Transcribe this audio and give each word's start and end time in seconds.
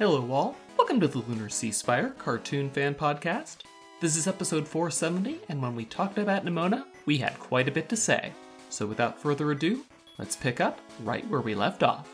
Hello, 0.00 0.32
all. 0.32 0.56
Welcome 0.78 0.98
to 1.00 1.08
the 1.08 1.18
Lunar 1.18 1.50
Sea 1.50 1.70
Spire 1.70 2.14
Cartoon 2.16 2.70
Fan 2.70 2.94
Podcast. 2.94 3.58
This 4.00 4.16
is 4.16 4.26
episode 4.26 4.66
470, 4.66 5.40
and 5.50 5.60
when 5.60 5.76
we 5.76 5.84
talked 5.84 6.16
about 6.16 6.42
Nimona, 6.42 6.84
we 7.04 7.18
had 7.18 7.38
quite 7.38 7.68
a 7.68 7.70
bit 7.70 7.90
to 7.90 7.98
say. 7.98 8.32
So, 8.70 8.86
without 8.86 9.20
further 9.20 9.50
ado, 9.50 9.84
let's 10.18 10.36
pick 10.36 10.58
up 10.58 10.80
right 11.04 11.28
where 11.28 11.42
we 11.42 11.54
left 11.54 11.82
off. 11.82 12.08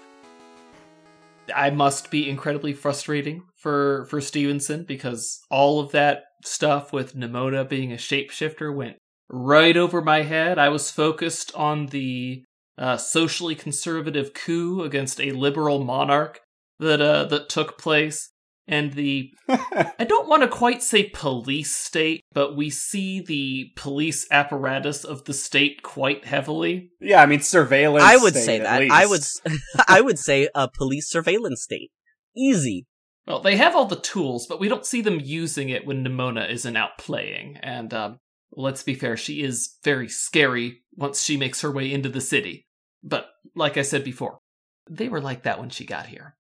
I 1.55 1.71
must 1.71 2.11
be 2.11 2.29
incredibly 2.29 2.73
frustrating 2.73 3.45
for 3.55 4.07
for 4.07 4.21
Stevenson 4.21 4.83
because 4.83 5.39
all 5.49 5.79
of 5.79 5.93
that 5.93 6.25
stuff 6.43 6.93
with 6.93 7.15
Nimona 7.15 7.69
being 7.69 7.93
a 7.93 7.97
shapeshifter 7.99 8.75
went 8.75 8.97
right 9.29 9.77
over 9.77 10.03
my 10.03 10.23
head. 10.23 10.59
I 10.59 10.71
was 10.71 10.91
focused 10.91 11.55
on 11.55 11.87
the 11.87 12.43
uh, 12.77 12.97
socially 12.97 13.55
conservative 13.55 14.35
coup 14.35 14.83
against 14.83 15.21
a 15.21 15.31
liberal 15.31 15.85
monarch 15.85 16.41
that 16.79 17.01
uh, 17.01 17.25
that 17.25 17.49
took 17.49 17.79
place, 17.79 18.31
and 18.67 18.93
the 18.93 19.31
I 19.49 20.05
don't 20.07 20.29
want 20.29 20.43
to 20.43 20.49
quite 20.49 20.83
say 20.83 21.11
police 21.13 21.75
state, 21.75 22.23
but 22.33 22.57
we 22.57 22.71
see 22.71 23.21
the 23.21 23.73
police 23.77 24.27
apparatus 24.31 25.05
of 25.05 25.25
the 25.25 25.35
state 25.35 25.83
quite 25.83 26.25
heavily. 26.25 26.91
Yeah, 27.01 27.23
I 27.23 27.27
mean 27.27 27.41
surveillance. 27.41 28.05
I 28.05 28.17
would 28.17 28.35
state, 28.35 28.45
say 28.45 28.59
that. 28.61 28.81
least. 28.81 28.95
I 28.95 29.07
would 29.07 29.23
I 29.89 30.01
would 30.01 30.19
say 30.19 30.49
a 30.55 30.69
police 30.69 31.09
surveillance 31.09 31.63
state. 31.63 31.91
Easy. 32.37 32.87
Well, 33.27 33.41
they 33.41 33.57
have 33.57 33.75
all 33.75 33.87
the 33.87 33.97
tools, 33.97 34.47
but 34.47 34.61
we 34.61 34.69
don't 34.69 34.87
see 34.87 35.01
them 35.01 35.21
using 35.23 35.69
it 35.69 35.85
when 35.85 36.05
Nimona 36.05 36.49
isn't 36.49 36.77
out 36.77 36.97
playing. 36.97 37.57
And 37.61 37.93
um, 37.93 38.19
let's 38.53 38.85
be 38.85 38.95
fair, 38.95 39.17
she 39.17 39.43
is 39.43 39.77
very 39.83 40.09
scary 40.09 40.83
once 40.95 41.25
she 41.25 41.37
makes 41.37 41.61
her 41.63 41.73
way 41.73 41.93
into 41.93 42.09
the 42.09 42.21
city. 42.21 42.67
But 43.03 43.29
like 43.57 43.77
I 43.77 43.83
said 43.83 44.05
before, 44.05 44.39
they 44.89 45.09
were 45.09 45.21
like 45.21 45.43
that 45.43 45.59
when 45.59 45.71
she 45.71 45.85
got 45.85 46.07
here. 46.07 46.37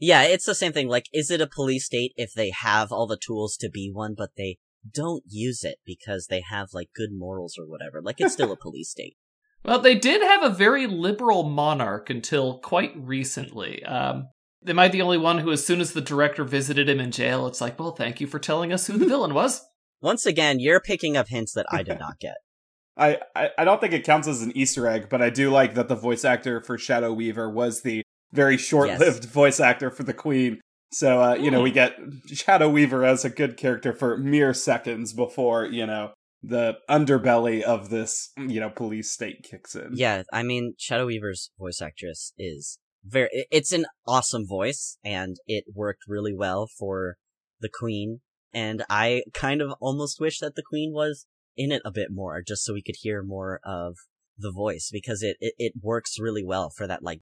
Yeah, 0.00 0.22
it's 0.22 0.46
the 0.46 0.54
same 0.54 0.72
thing. 0.72 0.88
Like, 0.88 1.06
is 1.12 1.30
it 1.30 1.42
a 1.42 1.46
police 1.46 1.84
state 1.84 2.12
if 2.16 2.32
they 2.32 2.50
have 2.50 2.90
all 2.90 3.06
the 3.06 3.18
tools 3.18 3.56
to 3.58 3.68
be 3.68 3.90
one, 3.92 4.14
but 4.16 4.30
they 4.36 4.56
don't 4.90 5.22
use 5.28 5.62
it 5.62 5.76
because 5.84 6.26
they 6.28 6.42
have 6.50 6.68
like 6.72 6.88
good 6.96 7.10
morals 7.12 7.56
or 7.58 7.66
whatever? 7.66 8.00
Like, 8.02 8.16
it's 8.18 8.32
still 8.32 8.50
a 8.50 8.56
police 8.60 8.90
state. 8.90 9.16
Well, 9.62 9.78
they 9.78 9.94
did 9.94 10.22
have 10.22 10.42
a 10.42 10.48
very 10.48 10.86
liberal 10.86 11.42
monarch 11.42 12.08
until 12.08 12.58
quite 12.60 12.92
recently. 12.96 13.84
Um, 13.84 14.28
am 14.66 14.78
I 14.78 14.88
the 14.88 15.02
only 15.02 15.18
one 15.18 15.38
who, 15.38 15.52
as 15.52 15.64
soon 15.64 15.82
as 15.82 15.92
the 15.92 16.00
director 16.00 16.44
visited 16.44 16.88
him 16.88 16.98
in 16.98 17.10
jail, 17.10 17.46
it's 17.46 17.60
like, 17.60 17.78
well, 17.78 17.92
thank 17.92 18.22
you 18.22 18.26
for 18.26 18.38
telling 18.38 18.72
us 18.72 18.86
who 18.86 18.96
the 18.96 19.06
villain 19.06 19.34
was? 19.34 19.60
Once 20.00 20.24
again, 20.24 20.60
you're 20.60 20.80
picking 20.80 21.14
up 21.14 21.28
hints 21.28 21.52
that 21.52 21.66
I 21.70 21.82
did 21.82 21.98
not 21.98 22.18
get. 22.18 22.36
I, 22.96 23.18
I 23.36 23.50
I 23.58 23.64
don't 23.64 23.80
think 23.80 23.92
it 23.92 24.04
counts 24.04 24.26
as 24.26 24.42
an 24.42 24.56
Easter 24.56 24.86
egg, 24.86 25.08
but 25.10 25.20
I 25.22 25.30
do 25.30 25.50
like 25.50 25.74
that 25.74 25.88
the 25.88 25.94
voice 25.94 26.24
actor 26.24 26.60
for 26.62 26.78
Shadow 26.78 27.12
Weaver 27.12 27.50
was 27.50 27.82
the 27.82 28.02
very 28.32 28.56
short-lived 28.56 29.24
voice 29.24 29.60
actor 29.60 29.90
for 29.90 30.02
the 30.02 30.14
Queen. 30.14 30.60
So 30.92 31.22
uh, 31.22 31.34
you 31.34 31.50
know, 31.50 31.58
Hmm. 31.58 31.64
we 31.64 31.70
get 31.70 31.96
Shadow 32.26 32.68
Weaver 32.68 33.04
as 33.04 33.24
a 33.24 33.30
good 33.30 33.56
character 33.56 33.92
for 33.92 34.16
mere 34.16 34.52
seconds 34.54 35.12
before 35.12 35.66
you 35.66 35.86
know 35.86 36.12
the 36.42 36.78
underbelly 36.88 37.62
of 37.62 37.90
this 37.90 38.30
you 38.36 38.60
know 38.60 38.70
police 38.70 39.10
state 39.10 39.42
kicks 39.42 39.74
in. 39.74 39.90
Yeah, 39.94 40.22
I 40.32 40.42
mean, 40.42 40.74
Shadow 40.78 41.06
Weaver's 41.06 41.50
voice 41.58 41.80
actress 41.80 42.32
is 42.38 42.78
very. 43.04 43.28
It's 43.50 43.72
an 43.72 43.86
awesome 44.06 44.46
voice 44.46 44.98
and 45.04 45.36
it 45.46 45.64
worked 45.74 46.02
really 46.08 46.34
well 46.34 46.66
for 46.66 47.16
the 47.60 47.70
Queen. 47.72 48.20
And 48.52 48.84
I 48.90 49.22
kind 49.32 49.62
of 49.62 49.72
almost 49.80 50.18
wish 50.18 50.40
that 50.40 50.56
the 50.56 50.62
Queen 50.68 50.92
was 50.92 51.26
in 51.56 51.70
it 51.70 51.82
a 51.84 51.92
bit 51.92 52.08
more 52.10 52.42
just 52.42 52.64
so 52.64 52.72
we 52.72 52.82
could 52.82 52.96
hear 53.00 53.22
more 53.22 53.60
of 53.64 53.94
the 54.36 54.50
voice 54.50 54.88
because 54.90 55.22
it, 55.22 55.36
it, 55.40 55.54
it 55.58 55.72
works 55.80 56.16
really 56.18 56.44
well 56.44 56.70
for 56.70 56.86
that 56.88 57.02
like 57.02 57.20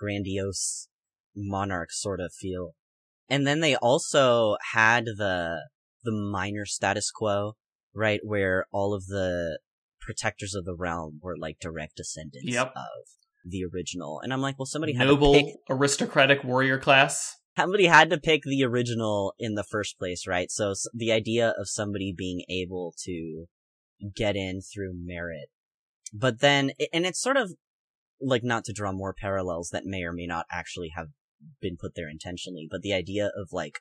grandiose 0.00 0.88
monarch 1.36 1.92
sort 1.92 2.20
of 2.20 2.32
feel. 2.32 2.74
And 3.28 3.46
then 3.46 3.60
they 3.60 3.76
also 3.76 4.56
had 4.72 5.04
the, 5.04 5.68
the 6.02 6.12
minor 6.12 6.64
status 6.66 7.10
quo, 7.10 7.52
right? 7.94 8.20
Where 8.24 8.66
all 8.72 8.94
of 8.94 9.06
the 9.06 9.60
protectors 10.00 10.54
of 10.54 10.64
the 10.64 10.74
realm 10.74 11.20
were 11.22 11.36
like 11.38 11.58
direct 11.60 11.96
descendants 11.96 12.52
Yep. 12.52 12.72
of 12.74 13.06
the 13.44 13.64
original. 13.72 14.20
And 14.22 14.32
I'm 14.32 14.40
like, 14.40 14.58
well, 14.58 14.66
somebody 14.66 14.94
had 14.94 15.06
Noble, 15.06 15.34
to 15.34 15.40
pick, 15.40 15.54
aristocratic 15.68 16.42
warrior 16.42 16.78
class. 16.78 17.36
somebody 17.56 17.86
had 17.86 18.10
to 18.10 18.18
pick 18.18 18.42
the 18.44 18.64
original 18.64 19.34
in 19.38 19.54
the 19.54 19.64
first 19.64 19.98
place, 19.98 20.26
right? 20.26 20.50
So 20.50 20.74
the 20.94 21.12
idea 21.12 21.54
of 21.56 21.68
somebody 21.68 22.12
being 22.16 22.42
able 22.48 22.94
to 23.04 23.46
get 24.16 24.34
in 24.34 24.60
through 24.62 24.92
merit, 24.96 25.48
but 26.12 26.40
then, 26.40 26.72
and 26.92 27.06
it's 27.06 27.20
sort 27.20 27.36
of 27.36 27.52
like 28.20 28.44
not 28.44 28.64
to 28.64 28.72
draw 28.72 28.92
more 28.92 29.14
parallels 29.14 29.70
that 29.70 29.86
may 29.86 30.02
or 30.02 30.12
may 30.12 30.26
not 30.26 30.46
actually 30.50 30.90
have 30.96 31.08
been 31.60 31.76
put 31.76 31.94
there 31.94 32.08
intentionally, 32.08 32.68
but 32.70 32.82
the 32.82 32.92
idea 32.92 33.30
of 33.36 33.48
like, 33.52 33.80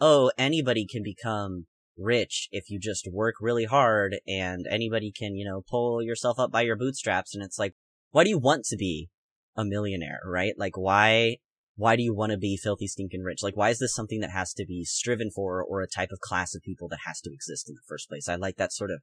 oh, 0.00 0.30
anybody 0.38 0.86
can 0.86 1.02
become 1.02 1.66
rich 1.96 2.48
if 2.50 2.70
you 2.70 2.78
just 2.80 3.08
work 3.12 3.34
really 3.40 3.64
hard 3.64 4.16
and 4.26 4.66
anybody 4.68 5.12
can, 5.16 5.36
you 5.36 5.44
know, 5.44 5.62
pull 5.68 6.02
yourself 6.02 6.38
up 6.38 6.50
by 6.50 6.62
your 6.62 6.76
bootstraps. 6.76 7.34
And 7.34 7.44
it's 7.44 7.58
like, 7.58 7.74
why 8.10 8.24
do 8.24 8.30
you 8.30 8.38
want 8.38 8.64
to 8.66 8.76
be 8.76 9.08
a 9.56 9.64
millionaire, 9.64 10.20
right? 10.24 10.54
Like, 10.56 10.76
why, 10.76 11.36
why 11.76 11.96
do 11.96 12.02
you 12.02 12.14
want 12.14 12.32
to 12.32 12.38
be 12.38 12.56
filthy 12.56 12.86
stinking 12.86 13.22
rich? 13.22 13.42
Like, 13.42 13.56
why 13.56 13.70
is 13.70 13.78
this 13.78 13.94
something 13.94 14.20
that 14.20 14.30
has 14.30 14.52
to 14.54 14.64
be 14.66 14.84
striven 14.84 15.30
for 15.30 15.62
or 15.62 15.82
a 15.82 15.88
type 15.88 16.10
of 16.12 16.20
class 16.20 16.54
of 16.54 16.62
people 16.62 16.88
that 16.88 17.00
has 17.06 17.20
to 17.22 17.32
exist 17.32 17.68
in 17.68 17.74
the 17.74 17.86
first 17.86 18.08
place? 18.08 18.28
I 18.28 18.36
like 18.36 18.56
that 18.56 18.72
sort 18.72 18.90
of 18.90 19.00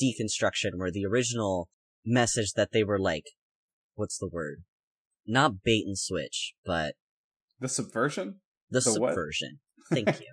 deconstruction 0.00 0.76
where 0.76 0.90
the 0.90 1.06
original 1.06 1.68
message 2.04 2.52
that 2.54 2.72
they 2.72 2.82
were 2.82 2.98
like, 2.98 3.24
what's 3.94 4.18
the 4.18 4.28
word? 4.28 4.64
Not 5.26 5.62
bait 5.62 5.84
and 5.86 5.98
switch, 5.98 6.54
but 6.64 6.94
The 7.60 7.68
subversion. 7.68 8.40
the, 8.70 8.80
The 8.80 9.00
what? 9.00 9.10
subversion. 9.10 9.60
Thank 9.92 10.20
you. 10.20 10.26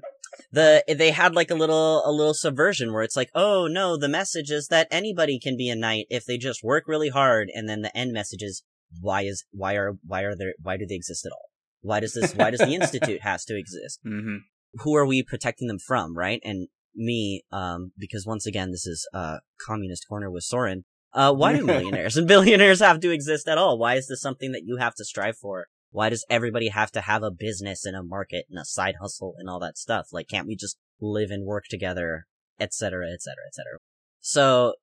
the 0.51 0.83
they 0.87 1.11
had 1.11 1.35
like 1.35 1.51
a 1.51 1.55
little 1.55 2.03
a 2.05 2.11
little 2.11 2.33
subversion 2.33 2.93
where 2.93 3.03
it's 3.03 3.15
like, 3.15 3.29
oh 3.35 3.67
no, 3.67 3.97
the 3.97 4.07
message 4.07 4.51
is 4.51 4.67
that 4.67 4.87
anybody 4.91 5.39
can 5.39 5.57
be 5.57 5.69
a 5.69 5.75
knight 5.75 6.05
if 6.09 6.25
they 6.25 6.37
just 6.37 6.63
work 6.63 6.85
really 6.87 7.09
hard, 7.09 7.49
and 7.53 7.67
then 7.67 7.81
the 7.81 7.95
end 7.97 8.13
message 8.13 8.41
is 8.41 8.63
why 9.01 9.23
is 9.23 9.45
why 9.51 9.73
are 9.73 9.93
why 10.05 10.21
are 10.21 10.35
there 10.35 10.53
why 10.61 10.77
do 10.77 10.85
they 10.87 10.95
exist 10.95 11.25
at 11.25 11.31
all? 11.31 11.49
Why 11.81 11.99
does 11.99 12.13
this 12.13 12.33
why 12.35 12.51
does 12.51 12.59
the 12.61 12.73
institute 12.79 13.21
has 13.21 13.43
to 13.45 13.57
exist? 13.57 13.99
Mm-hmm. 14.05 14.37
Who 14.83 14.95
are 14.95 15.05
we 15.05 15.23
protecting 15.23 15.67
them 15.67 15.79
from, 15.79 16.15
right? 16.17 16.39
And 16.43 16.67
me, 16.95 17.43
um, 17.51 17.91
because 17.97 18.25
once 18.25 18.45
again, 18.45 18.71
this 18.71 18.85
is 18.85 19.07
uh 19.13 19.37
communist 19.65 20.05
corner 20.07 20.29
with 20.31 20.43
Soren. 20.43 20.85
Uh, 21.13 21.33
why 21.33 21.53
do 21.55 21.65
millionaires 21.65 22.17
and 22.17 22.27
billionaires 22.27 22.79
have 22.79 22.99
to 22.99 23.11
exist 23.11 23.47
at 23.47 23.57
all? 23.57 23.77
Why 23.77 23.95
is 23.95 24.07
this 24.07 24.21
something 24.21 24.51
that 24.51 24.63
you 24.65 24.77
have 24.77 24.95
to 24.95 25.05
strive 25.05 25.37
for? 25.37 25.67
Why 25.91 26.09
does 26.09 26.25
everybody 26.29 26.69
have 26.69 26.91
to 26.91 27.01
have 27.01 27.23
a 27.23 27.31
business 27.31 27.85
and 27.85 27.95
a 27.95 28.03
market 28.03 28.45
and 28.49 28.59
a 28.59 28.65
side 28.65 28.95
hustle 29.01 29.33
and 29.39 29.49
all 29.49 29.59
that 29.59 29.77
stuff? 29.77 30.07
Like, 30.11 30.27
can't 30.27 30.47
we 30.47 30.55
just 30.55 30.77
live 31.01 31.31
and 31.31 31.45
work 31.45 31.65
together, 31.69 32.27
et 32.59 32.73
cetera, 32.73 33.07
et 33.11 33.21
cetera, 33.21 33.45
et 33.47 33.55
cetera? 33.55 33.79
So, 34.19 34.73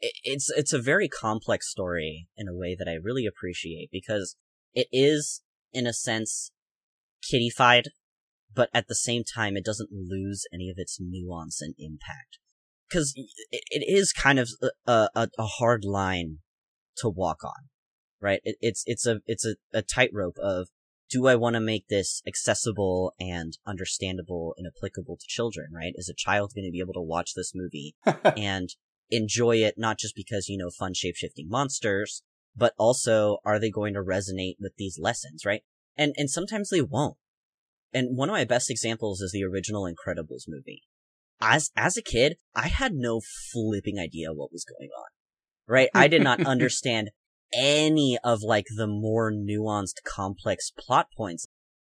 it's, 0.00 0.50
it's 0.50 0.72
a 0.72 0.80
very 0.80 1.08
complex 1.08 1.70
story 1.70 2.26
in 2.36 2.48
a 2.48 2.54
way 2.54 2.74
that 2.78 2.88
I 2.88 2.94
really 2.94 3.26
appreciate 3.26 3.90
because 3.92 4.36
it 4.72 4.86
is, 4.90 5.42
in 5.72 5.86
a 5.86 5.92
sense, 5.92 6.50
kiddified, 7.22 7.88
but 8.54 8.70
at 8.72 8.88
the 8.88 8.94
same 8.94 9.24
time, 9.24 9.56
it 9.56 9.64
doesn't 9.64 9.90
lose 9.92 10.44
any 10.52 10.70
of 10.70 10.76
its 10.78 10.98
nuance 11.00 11.60
and 11.60 11.74
impact. 11.78 12.38
Cause 12.94 13.12
it, 13.16 13.62
it 13.70 13.84
is 13.86 14.12
kind 14.12 14.38
of 14.38 14.48
a, 14.86 15.08
a, 15.14 15.28
a 15.38 15.46
hard 15.46 15.84
line 15.84 16.38
to 16.98 17.08
walk 17.08 17.42
on 17.44 17.68
right? 18.24 18.40
It, 18.42 18.56
it's 18.60 18.82
it's 18.86 19.06
a 19.06 19.20
it's 19.26 19.44
a, 19.44 19.54
a 19.72 19.82
tightrope 19.82 20.38
of 20.42 20.68
do 21.10 21.28
I 21.28 21.36
want 21.36 21.54
to 21.54 21.60
make 21.60 21.86
this 21.88 22.22
accessible 22.26 23.12
and 23.20 23.52
understandable 23.66 24.54
and 24.56 24.66
applicable 24.66 25.16
to 25.16 25.26
children, 25.28 25.68
right? 25.72 25.92
Is 25.94 26.08
a 26.08 26.14
child 26.14 26.52
going 26.54 26.64
to 26.64 26.72
be 26.72 26.80
able 26.80 26.94
to 26.94 27.02
watch 27.02 27.34
this 27.34 27.52
movie 27.54 27.94
and 28.36 28.70
enjoy 29.10 29.58
it 29.58 29.74
not 29.76 29.98
just 29.98 30.16
because 30.16 30.48
you 30.48 30.58
know 30.58 30.70
fun 30.70 30.94
shapeshifting 30.94 31.48
monsters, 31.48 32.22
but 32.56 32.72
also 32.78 33.38
are 33.44 33.60
they 33.60 33.70
going 33.70 33.94
to 33.94 34.00
resonate 34.00 34.56
with 34.58 34.72
these 34.76 34.98
lessons, 34.98 35.44
right? 35.44 35.62
And 35.96 36.14
and 36.16 36.30
sometimes 36.30 36.70
they 36.70 36.82
won't. 36.82 37.18
And 37.92 38.16
one 38.16 38.28
of 38.28 38.32
my 38.32 38.44
best 38.44 38.70
examples 38.70 39.20
is 39.20 39.30
the 39.30 39.44
original 39.44 39.84
Incredibles 39.84 40.48
movie. 40.48 40.82
As 41.40 41.70
as 41.76 41.96
a 41.96 42.02
kid, 42.02 42.36
I 42.54 42.68
had 42.68 42.94
no 42.94 43.20
flipping 43.52 43.98
idea 43.98 44.32
what 44.32 44.52
was 44.52 44.64
going 44.64 44.90
on. 44.96 45.06
Right? 45.66 45.88
I 45.94 46.08
did 46.08 46.22
not 46.22 46.44
understand 46.46 47.10
any 47.54 48.18
of 48.24 48.42
like 48.42 48.66
the 48.76 48.86
more 48.86 49.32
nuanced, 49.32 50.02
complex 50.04 50.70
plot 50.70 51.08
points. 51.16 51.46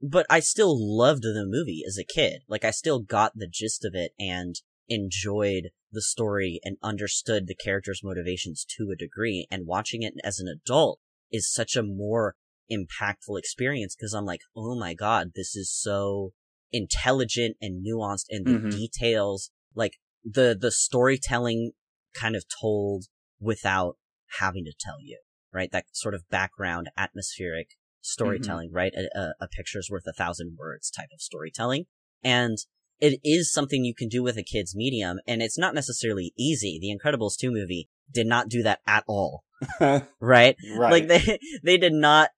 But 0.03 0.27
I 0.29 0.41
still 0.41 0.77
loved 0.77 1.23
the 1.23 1.47
movie 1.47 1.83
as 1.87 1.99
a 1.99 2.05
kid. 2.05 2.43
Like 2.49 2.65
I 2.65 2.71
still 2.71 3.01
got 3.01 3.33
the 3.35 3.49
gist 3.49 3.85
of 3.85 3.95
it 3.95 4.13
and 4.19 4.57
enjoyed 4.89 5.71
the 5.91 6.03
story 6.03 6.61
and 6.63 6.77
understood 6.83 7.47
the 7.47 7.55
characters' 7.55 8.03
motivations 8.05 8.65
to 8.77 8.91
a 8.93 8.97
degree. 8.97 9.47
And 9.51 9.67
watching 9.67 10.03
it 10.03 10.15
as 10.23 10.39
an 10.39 10.49
adult 10.49 11.01
is 11.33 11.53
such 11.53 11.77
a 11.77 11.83
more 11.83 12.37
impactful 12.71 13.39
experience 13.39 13.97
because 13.97 14.13
I'm 14.13 14.27
like, 14.27 14.41
oh 14.55 14.79
my 14.79 14.95
god, 14.95 15.33
this 15.35 15.57
is 15.57 15.73
so 15.73 16.33
intelligent 16.73 17.57
and 17.61 17.85
nuanced 17.85 18.27
and 18.31 18.47
the 18.47 18.59
Mhm. 18.59 18.71
details, 18.71 19.51
like 19.75 19.95
the, 20.25 20.57
the 20.59 20.71
storytelling 20.71 21.73
kind 22.15 22.35
of 22.35 22.45
told 22.61 23.07
without 23.41 23.97
having 24.39 24.65
to 24.65 24.73
tell 24.79 25.01
you, 25.01 25.21
right? 25.53 25.71
That 25.73 25.87
sort 25.93 26.15
of 26.15 26.29
background 26.29 26.91
atmospheric 26.97 27.77
storytelling, 28.01 28.69
mm-hmm. 28.69 28.77
right? 28.77 28.93
A, 28.95 29.19
a, 29.19 29.35
a 29.43 29.49
picture's 29.49 29.89
worth 29.91 30.07
a 30.07 30.13
thousand 30.13 30.57
words 30.59 30.91
type 30.91 31.09
of 31.13 31.21
storytelling. 31.21 31.87
And 32.23 32.59
it 32.99 33.21
is 33.23 33.53
something 33.53 33.85
you 33.85 33.95
can 33.95 34.09
do 34.09 34.23
with 34.23 34.37
a 34.39 34.43
kid's 34.43 34.75
medium, 34.75 35.19
and 35.27 35.43
it's 35.43 35.59
not 35.59 35.75
necessarily 35.75 36.33
easy. 36.39 36.79
The 36.81 36.97
Incredibles 36.97 37.37
2 37.37 37.51
movie 37.51 37.89
did 38.11 38.27
not 38.27 38.49
do 38.49 38.63
that 38.63 38.81
at 38.87 39.05
all. 39.07 39.45
right? 39.81 40.07
right? 40.21 40.57
Like 40.79 41.09
they, 41.09 41.39
they 41.63 41.77
did 41.77 41.93
not, 41.93 42.31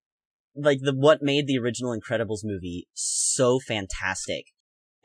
like 0.59 0.81
the, 0.81 0.95
what 0.95 1.23
made 1.23 1.47
the 1.47 1.59
original 1.59 1.97
Incredibles 1.97 2.41
movie 2.43 2.89
so 2.93 3.59
fantastic 3.59 4.47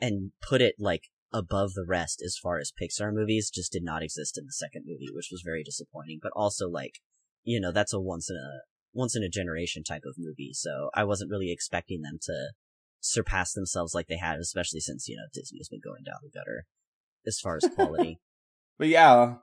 and 0.00 0.32
put 0.46 0.60
it 0.60 0.74
like 0.78 1.04
above 1.32 1.74
the 1.74 1.84
rest 1.86 2.22
as 2.24 2.38
far 2.40 2.58
as 2.58 2.72
Pixar 2.72 3.12
movies 3.12 3.50
just 3.52 3.72
did 3.72 3.82
not 3.82 4.02
exist 4.02 4.38
in 4.38 4.44
the 4.46 4.52
second 4.52 4.84
movie, 4.86 5.08
which 5.12 5.28
was 5.30 5.42
very 5.44 5.62
disappointing, 5.62 6.18
but 6.22 6.32
also 6.34 6.68
like, 6.68 7.00
you 7.42 7.60
know, 7.60 7.72
that's 7.72 7.92
a 7.92 8.00
once 8.00 8.30
in 8.30 8.36
a, 8.36 8.62
once 8.92 9.16
in 9.16 9.22
a 9.22 9.28
generation 9.28 9.82
type 9.82 10.02
of 10.06 10.14
movie. 10.18 10.52
So 10.52 10.90
I 10.94 11.04
wasn't 11.04 11.30
really 11.30 11.52
expecting 11.52 12.02
them 12.02 12.18
to 12.22 12.52
surpass 13.00 13.52
themselves 13.52 13.94
like 13.94 14.06
they 14.06 14.18
had, 14.18 14.38
especially 14.38 14.80
since, 14.80 15.08
you 15.08 15.16
know, 15.16 15.26
Disney 15.32 15.58
has 15.58 15.68
been 15.68 15.80
going 15.82 16.04
down 16.04 16.20
the 16.22 16.30
gutter 16.30 16.64
as 17.26 17.40
far 17.40 17.56
as 17.56 17.68
quality. 17.74 18.20
but 18.78 18.88
yeah, 18.88 19.34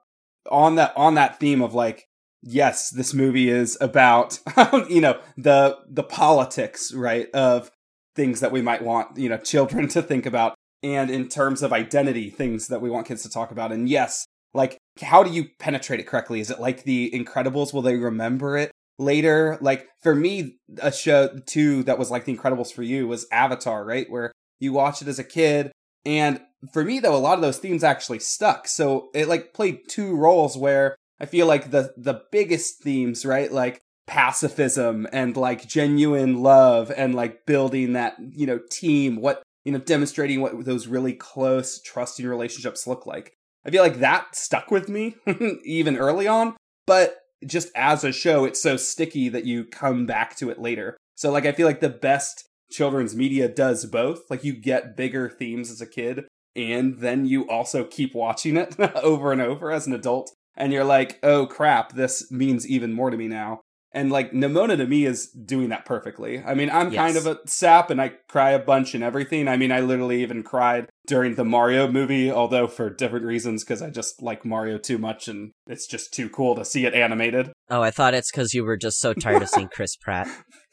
on 0.49 0.75
that, 0.75 0.93
on 0.95 1.15
that 1.15 1.39
theme 1.39 1.61
of 1.61 1.73
like, 1.73 2.05
yes, 2.41 2.89
this 2.89 3.13
movie 3.13 3.49
is 3.49 3.77
about, 3.81 4.39
you 4.89 5.01
know, 5.01 5.19
the, 5.37 5.77
the 5.87 6.03
politics, 6.03 6.93
right, 6.93 7.29
of 7.31 7.71
things 8.15 8.39
that 8.39 8.51
we 8.51 8.61
might 8.61 8.83
want, 8.83 9.17
you 9.17 9.29
know, 9.29 9.37
children 9.37 9.87
to 9.89 10.01
think 10.01 10.25
about. 10.25 10.55
And 10.83 11.11
in 11.11 11.29
terms 11.29 11.61
of 11.61 11.71
identity, 11.71 12.29
things 12.29 12.67
that 12.67 12.81
we 12.81 12.89
want 12.89 13.07
kids 13.07 13.23
to 13.23 13.29
talk 13.29 13.51
about. 13.51 13.71
And 13.71 13.87
yes, 13.87 14.25
like, 14.53 14.77
how 15.01 15.23
do 15.23 15.31
you 15.31 15.45
penetrate 15.59 15.99
it 15.99 16.07
correctly? 16.07 16.39
Is 16.39 16.49
it 16.49 16.59
like 16.59 16.83
the 16.83 17.11
Incredibles? 17.11 17.73
Will 17.73 17.83
they 17.83 17.95
remember 17.95 18.57
it? 18.57 18.71
later. 19.01 19.57
Like 19.61 19.87
for 20.01 20.15
me, 20.15 20.57
a 20.81 20.91
show 20.91 21.29
too 21.45 21.83
that 21.83 21.99
was 21.99 22.11
like 22.11 22.25
The 22.25 22.37
Incredibles 22.37 22.71
for 22.71 22.83
you 22.83 23.07
was 23.07 23.27
Avatar, 23.31 23.83
right? 23.83 24.09
Where 24.09 24.31
you 24.59 24.71
watch 24.71 25.01
it 25.01 25.07
as 25.07 25.19
a 25.19 25.23
kid. 25.23 25.71
And 26.05 26.39
for 26.71 26.83
me 26.83 26.99
though, 26.99 27.15
a 27.15 27.17
lot 27.17 27.35
of 27.35 27.41
those 27.41 27.57
themes 27.57 27.83
actually 27.83 28.19
stuck. 28.19 28.67
So 28.67 29.09
it 29.13 29.27
like 29.27 29.53
played 29.53 29.89
two 29.89 30.15
roles 30.15 30.57
where 30.57 30.95
I 31.21 31.27
feel 31.27 31.45
like 31.45 31.69
the 31.69 31.93
the 31.95 32.23
biggest 32.31 32.81
themes, 32.81 33.25
right? 33.25 33.51
Like 33.51 33.79
pacifism 34.07 35.07
and 35.13 35.37
like 35.37 35.67
genuine 35.67 36.41
love 36.41 36.91
and 36.97 37.13
like 37.13 37.45
building 37.45 37.93
that, 37.93 38.15
you 38.31 38.47
know, 38.47 38.59
team, 38.71 39.17
what 39.17 39.43
you 39.63 39.71
know, 39.71 39.77
demonstrating 39.77 40.41
what 40.41 40.65
those 40.65 40.87
really 40.87 41.13
close, 41.13 41.79
trusting 41.83 42.25
relationships 42.25 42.87
look 42.87 43.05
like. 43.05 43.33
I 43.63 43.69
feel 43.69 43.83
like 43.83 43.99
that 43.99 44.35
stuck 44.35 44.71
with 44.71 44.89
me 44.89 45.15
even 45.63 45.95
early 45.95 46.27
on. 46.27 46.55
But 46.87 47.19
just 47.45 47.69
as 47.75 48.03
a 48.03 48.11
show, 48.11 48.43
it's 48.43 48.61
so 48.61 48.75
sticky 48.75 49.29
that 49.29 49.45
you 49.45 49.65
come 49.65 50.07
back 50.07 50.35
to 50.37 50.49
it 50.49 50.59
later. 50.59 50.97
So 51.15 51.31
like 51.31 51.45
I 51.45 51.51
feel 51.51 51.67
like 51.67 51.81
the 51.81 51.89
best 51.89 52.47
children's 52.71 53.15
media 53.15 53.47
does 53.47 53.85
both. 53.85 54.21
Like 54.31 54.43
you 54.43 54.53
get 54.53 54.97
bigger 54.97 55.29
themes 55.29 55.69
as 55.69 55.81
a 55.81 55.87
kid 55.87 56.25
and 56.55 56.97
then 56.97 57.27
you 57.27 57.47
also 57.47 57.83
keep 57.83 58.15
watching 58.15 58.57
it 58.57 58.75
over 58.95 59.31
and 59.31 59.41
over 59.41 59.71
as 59.71 59.85
an 59.85 59.93
adult 59.93 60.31
and 60.61 60.71
you're 60.71 60.85
like, 60.85 61.19
"Oh 61.23 61.47
crap, 61.47 61.93
this 61.93 62.31
means 62.31 62.67
even 62.67 62.93
more 62.93 63.09
to 63.09 63.17
me 63.17 63.27
now." 63.27 63.61
And 63.93 64.09
like 64.09 64.31
Nimona 64.31 64.77
to 64.77 64.87
me 64.87 65.05
is 65.05 65.27
doing 65.27 65.67
that 65.69 65.83
perfectly. 65.83 66.41
I 66.41 66.53
mean, 66.53 66.69
I'm 66.69 66.93
yes. 66.93 67.01
kind 67.01 67.17
of 67.17 67.27
a 67.27 67.39
sap 67.45 67.89
and 67.89 68.01
I 68.01 68.13
cry 68.29 68.51
a 68.51 68.59
bunch 68.59 68.95
and 68.95 69.03
everything. 69.03 69.49
I 69.49 69.57
mean, 69.57 69.69
I 69.69 69.81
literally 69.81 70.21
even 70.21 70.43
cried 70.43 70.87
during 71.07 71.35
the 71.35 71.43
Mario 71.43 71.91
movie, 71.91 72.31
although 72.31 72.67
for 72.67 72.89
different 72.89 73.25
reasons 73.25 73.65
because 73.65 73.81
I 73.81 73.89
just 73.89 74.21
like 74.21 74.45
Mario 74.45 74.77
too 74.77 74.97
much 74.97 75.27
and 75.27 75.51
it's 75.67 75.87
just 75.87 76.13
too 76.13 76.29
cool 76.29 76.55
to 76.55 76.63
see 76.63 76.85
it 76.85 76.93
animated. 76.93 77.51
Oh, 77.69 77.81
I 77.81 77.91
thought 77.91 78.13
it's 78.13 78.31
because 78.31 78.53
you 78.53 78.63
were 78.63 78.77
just 78.77 78.99
so 78.99 79.13
tired 79.13 79.41
of 79.41 79.49
seeing 79.49 79.67
Chris 79.73 79.97
Pratt. 79.97 80.29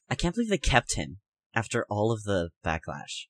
I 0.09 0.15
can't 0.15 0.37
believe 0.37 0.51
they 0.51 0.59
kept 0.59 0.95
him 0.95 1.19
after 1.57 1.85
all 1.91 2.13
of 2.13 2.23
the 2.23 2.51
backlash. 2.65 3.27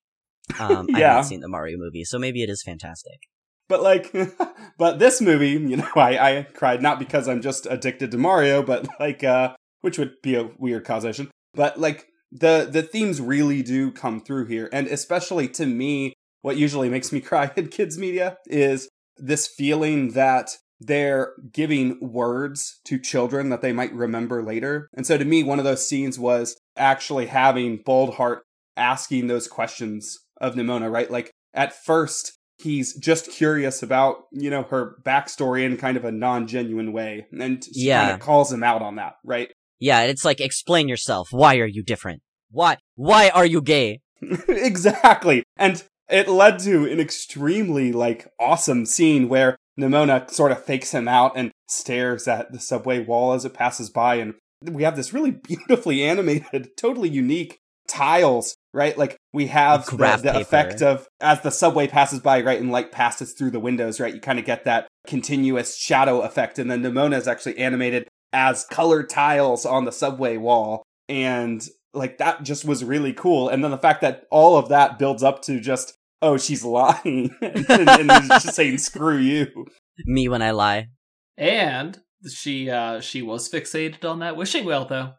Um, 0.61 0.87
yeah. 0.91 0.97
I 0.97 1.01
haven't 1.01 1.25
seen 1.25 1.41
the 1.41 1.49
Mario 1.49 1.79
movie, 1.79 2.05
so 2.05 2.19
maybe 2.19 2.43
it 2.43 2.51
is 2.51 2.63
fantastic. 2.63 3.21
But 3.69 3.83
like, 3.83 4.15
but 4.79 4.99
this 4.99 5.21
movie, 5.21 5.51
you 5.51 5.77
know, 5.77 5.89
I, 5.97 6.19
I 6.19 6.43
cried 6.55 6.83
not 6.83 6.99
because 6.99 7.29
I'm 7.29 7.43
just 7.43 7.67
addicted 7.69 8.11
to 8.11 8.19
Mario, 8.19 8.63
but 8.63 8.89
like, 8.99 9.23
uh, 9.23 9.55
which 9.81 9.99
would 9.99 10.15
be 10.23 10.35
a 10.35 10.51
weird 10.59 10.85
causation. 10.85 11.31
But 11.55 11.79
like 11.79 12.07
the 12.31 12.69
the 12.71 12.83
themes 12.83 13.21
really 13.21 13.63
do 13.63 13.91
come 13.91 14.21
through 14.21 14.47
here, 14.47 14.69
and 14.73 14.87
especially 14.87 15.49
to 15.49 15.67
me, 15.67 16.15
what 16.43 16.57
usually 16.57 16.89
makes 16.89 17.13
me 17.13 17.21
cry 17.29 17.51
in 17.57 17.69
kids 17.69 17.99
media 17.99 18.39
is 18.47 18.89
this 19.17 19.47
feeling 19.47 20.13
that 20.13 20.57
they're 20.81 21.33
giving 21.53 21.99
words 22.01 22.81
to 22.85 22.99
children 22.99 23.49
that 23.49 23.63
they 23.63 23.73
might 23.73 23.93
remember 23.93 24.43
later. 24.43 24.89
And 24.95 25.05
so 25.05 25.19
to 25.19 25.25
me, 25.25 25.43
one 25.43 25.59
of 25.59 25.65
those 25.65 25.89
scenes 25.89 26.19
was 26.19 26.57
actually 26.77 27.27
having 27.27 27.83
Boldheart 27.83 28.41
asking 28.77 29.27
those 29.27 29.49
questions 29.49 30.17
of 30.41 30.55
Nimona, 30.55 30.91
right? 30.91 31.11
Like 31.11 31.33
at 31.53 31.73
first, 31.85 32.38
he's 32.59 32.95
just 32.95 33.31
curious 33.31 33.83
about, 33.83 34.25
you 34.33 34.51
know, 34.51 34.65
her 34.65 34.97
backstory 35.05 35.65
in 35.65 35.77
kind 35.77 35.97
of 35.97 36.05
a 36.05 36.13
non 36.13 36.47
genuine 36.47 36.93
way. 36.93 37.27
And 37.39 37.65
she 37.65 37.87
yeah. 37.87 38.01
kind 38.01 38.15
of 38.15 38.21
calls 38.21 38.53
him 38.53 38.63
out 38.63 38.83
on 38.83 38.97
that, 38.97 39.15
right? 39.25 39.51
Yeah, 39.81 40.03
it's 40.03 40.25
like 40.25 40.41
explain 40.41 40.89
yourself. 40.89 41.29
Why 41.31 41.57
are 41.59 41.67
you 41.67 41.83
different? 41.83 42.23
Why 42.51 42.79
why 42.97 43.31
are 43.31 43.47
you 43.47 43.63
gay? 43.63 44.01
exactly. 44.49 45.45
And 45.57 45.83
it 46.09 46.29
led 46.29 46.59
to 46.61 46.91
an 46.91 47.01
extremely 47.01 47.93
like 47.93 48.27
awesome 48.41 48.87
scene 48.87 49.29
where 49.29 49.57
Nimona 49.79 50.29
sort 50.31 50.53
of 50.53 50.65
fakes 50.65 50.93
him 50.93 51.07
out 51.07 51.33
and 51.37 51.53
stares 51.69 52.27
at 52.27 52.53
the 52.53 52.59
subway 52.59 53.05
wall 53.05 53.33
as 53.33 53.45
it 53.45 53.55
passes 53.55 53.91
by 53.91 54.17
and 54.17 54.35
we 54.63 54.83
have 54.83 54.97
this 54.97 55.13
really 55.13 55.31
beautifully 55.49 56.03
animated, 56.03 56.77
totally 56.77 57.09
unique 57.09 57.59
tiles, 57.89 58.55
right? 58.73 58.97
Like 58.97 59.17
we 59.33 59.47
have 59.49 59.87
the, 59.87 59.97
the 59.97 60.41
effect 60.41 60.83
of 60.83 61.07
as 61.21 61.41
the 61.41 61.51
subway 61.51 61.89
passes 61.89 62.21
by, 62.21 62.43
right, 62.43 62.61
and 62.61 62.71
light 62.71 62.93
passes 62.93 63.33
through 63.33 63.51
the 63.51 63.61
windows, 63.61 63.99
right? 63.99 64.15
You 64.15 64.21
kind 64.21 64.39
of 64.39 64.45
get 64.45 64.65
that 64.65 64.89
continuous 65.07 65.77
shadow 65.77 66.21
effect, 66.21 66.59
and 66.59 66.71
then 66.71 66.83
Nimona 66.83 67.17
is 67.17 67.27
actually 67.27 67.59
animated 67.59 68.09
as 68.33 68.65
colored 68.65 69.09
tiles 69.09 69.65
on 69.65 69.85
the 69.85 69.93
subway 69.93 70.37
wall. 70.37 70.83
And 71.09 71.67
like 71.95 72.19
that 72.19 72.43
just 72.43 72.65
was 72.65 72.85
really 72.85 73.13
cool. 73.13 73.49
And 73.49 73.65
then 73.65 73.71
the 73.71 73.79
fact 73.79 74.01
that 74.03 74.25
all 74.31 74.57
of 74.57 74.69
that 74.69 74.99
builds 74.99 75.23
up 75.23 75.43
to 75.43 75.61
just, 75.61 75.95
oh, 76.23 76.37
she's 76.37 76.65
lying 76.65 77.35
and, 77.43 77.71
and, 77.71 78.11
and 78.11 78.29
just 78.29 78.55
saying, 78.55 78.79
screw 78.79 79.19
you. 79.19 79.67
Me 80.07 80.29
when 80.29 80.43
I 80.43 80.51
lie. 80.51 80.89
And 81.37 81.99
she 82.29 82.69
uh 82.69 83.01
she 83.01 83.23
was 83.23 83.49
fixated 83.49 84.09
on 84.09 84.19
that 84.19 84.37
wishing 84.37 84.65
well 84.65 84.85
though. 84.85 85.13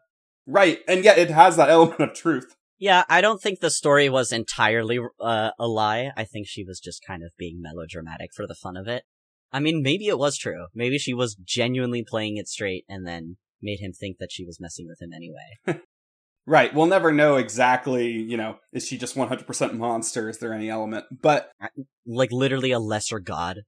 Right. 0.46 0.80
And 0.88 1.04
yet 1.04 1.18
it 1.18 1.30
has 1.30 1.56
that 1.56 1.70
element 1.70 2.00
of 2.00 2.14
truth. 2.14 2.54
Yeah, 2.80 3.04
I 3.10 3.20
don't 3.20 3.42
think 3.42 3.60
the 3.60 3.70
story 3.70 4.08
was 4.08 4.32
entirely 4.32 4.98
uh, 5.20 5.50
a 5.58 5.68
lie. 5.68 6.12
I 6.16 6.24
think 6.24 6.46
she 6.48 6.64
was 6.64 6.80
just 6.80 7.04
kind 7.06 7.22
of 7.22 7.32
being 7.38 7.60
melodramatic 7.60 8.30
for 8.34 8.46
the 8.46 8.54
fun 8.54 8.74
of 8.74 8.88
it. 8.88 9.04
I 9.52 9.60
mean, 9.60 9.82
maybe 9.82 10.06
it 10.06 10.18
was 10.18 10.38
true. 10.38 10.66
Maybe 10.74 10.96
she 10.96 11.12
was 11.12 11.34
genuinely 11.34 12.02
playing 12.08 12.38
it 12.38 12.48
straight 12.48 12.86
and 12.88 13.06
then 13.06 13.36
made 13.60 13.80
him 13.80 13.92
think 13.92 14.16
that 14.18 14.32
she 14.32 14.46
was 14.46 14.58
messing 14.58 14.86
with 14.88 15.02
him 15.02 15.10
anyway. 15.12 15.82
right. 16.46 16.72
We'll 16.72 16.86
never 16.86 17.12
know 17.12 17.36
exactly, 17.36 18.12
you 18.12 18.38
know, 18.38 18.56
is 18.72 18.86
she 18.86 18.96
just 18.96 19.14
100% 19.14 19.74
monster? 19.74 20.30
Is 20.30 20.38
there 20.38 20.54
any 20.54 20.70
element? 20.70 21.04
But. 21.20 21.50
Like 22.06 22.32
literally 22.32 22.70
a 22.70 22.78
lesser 22.78 23.18
god 23.18 23.60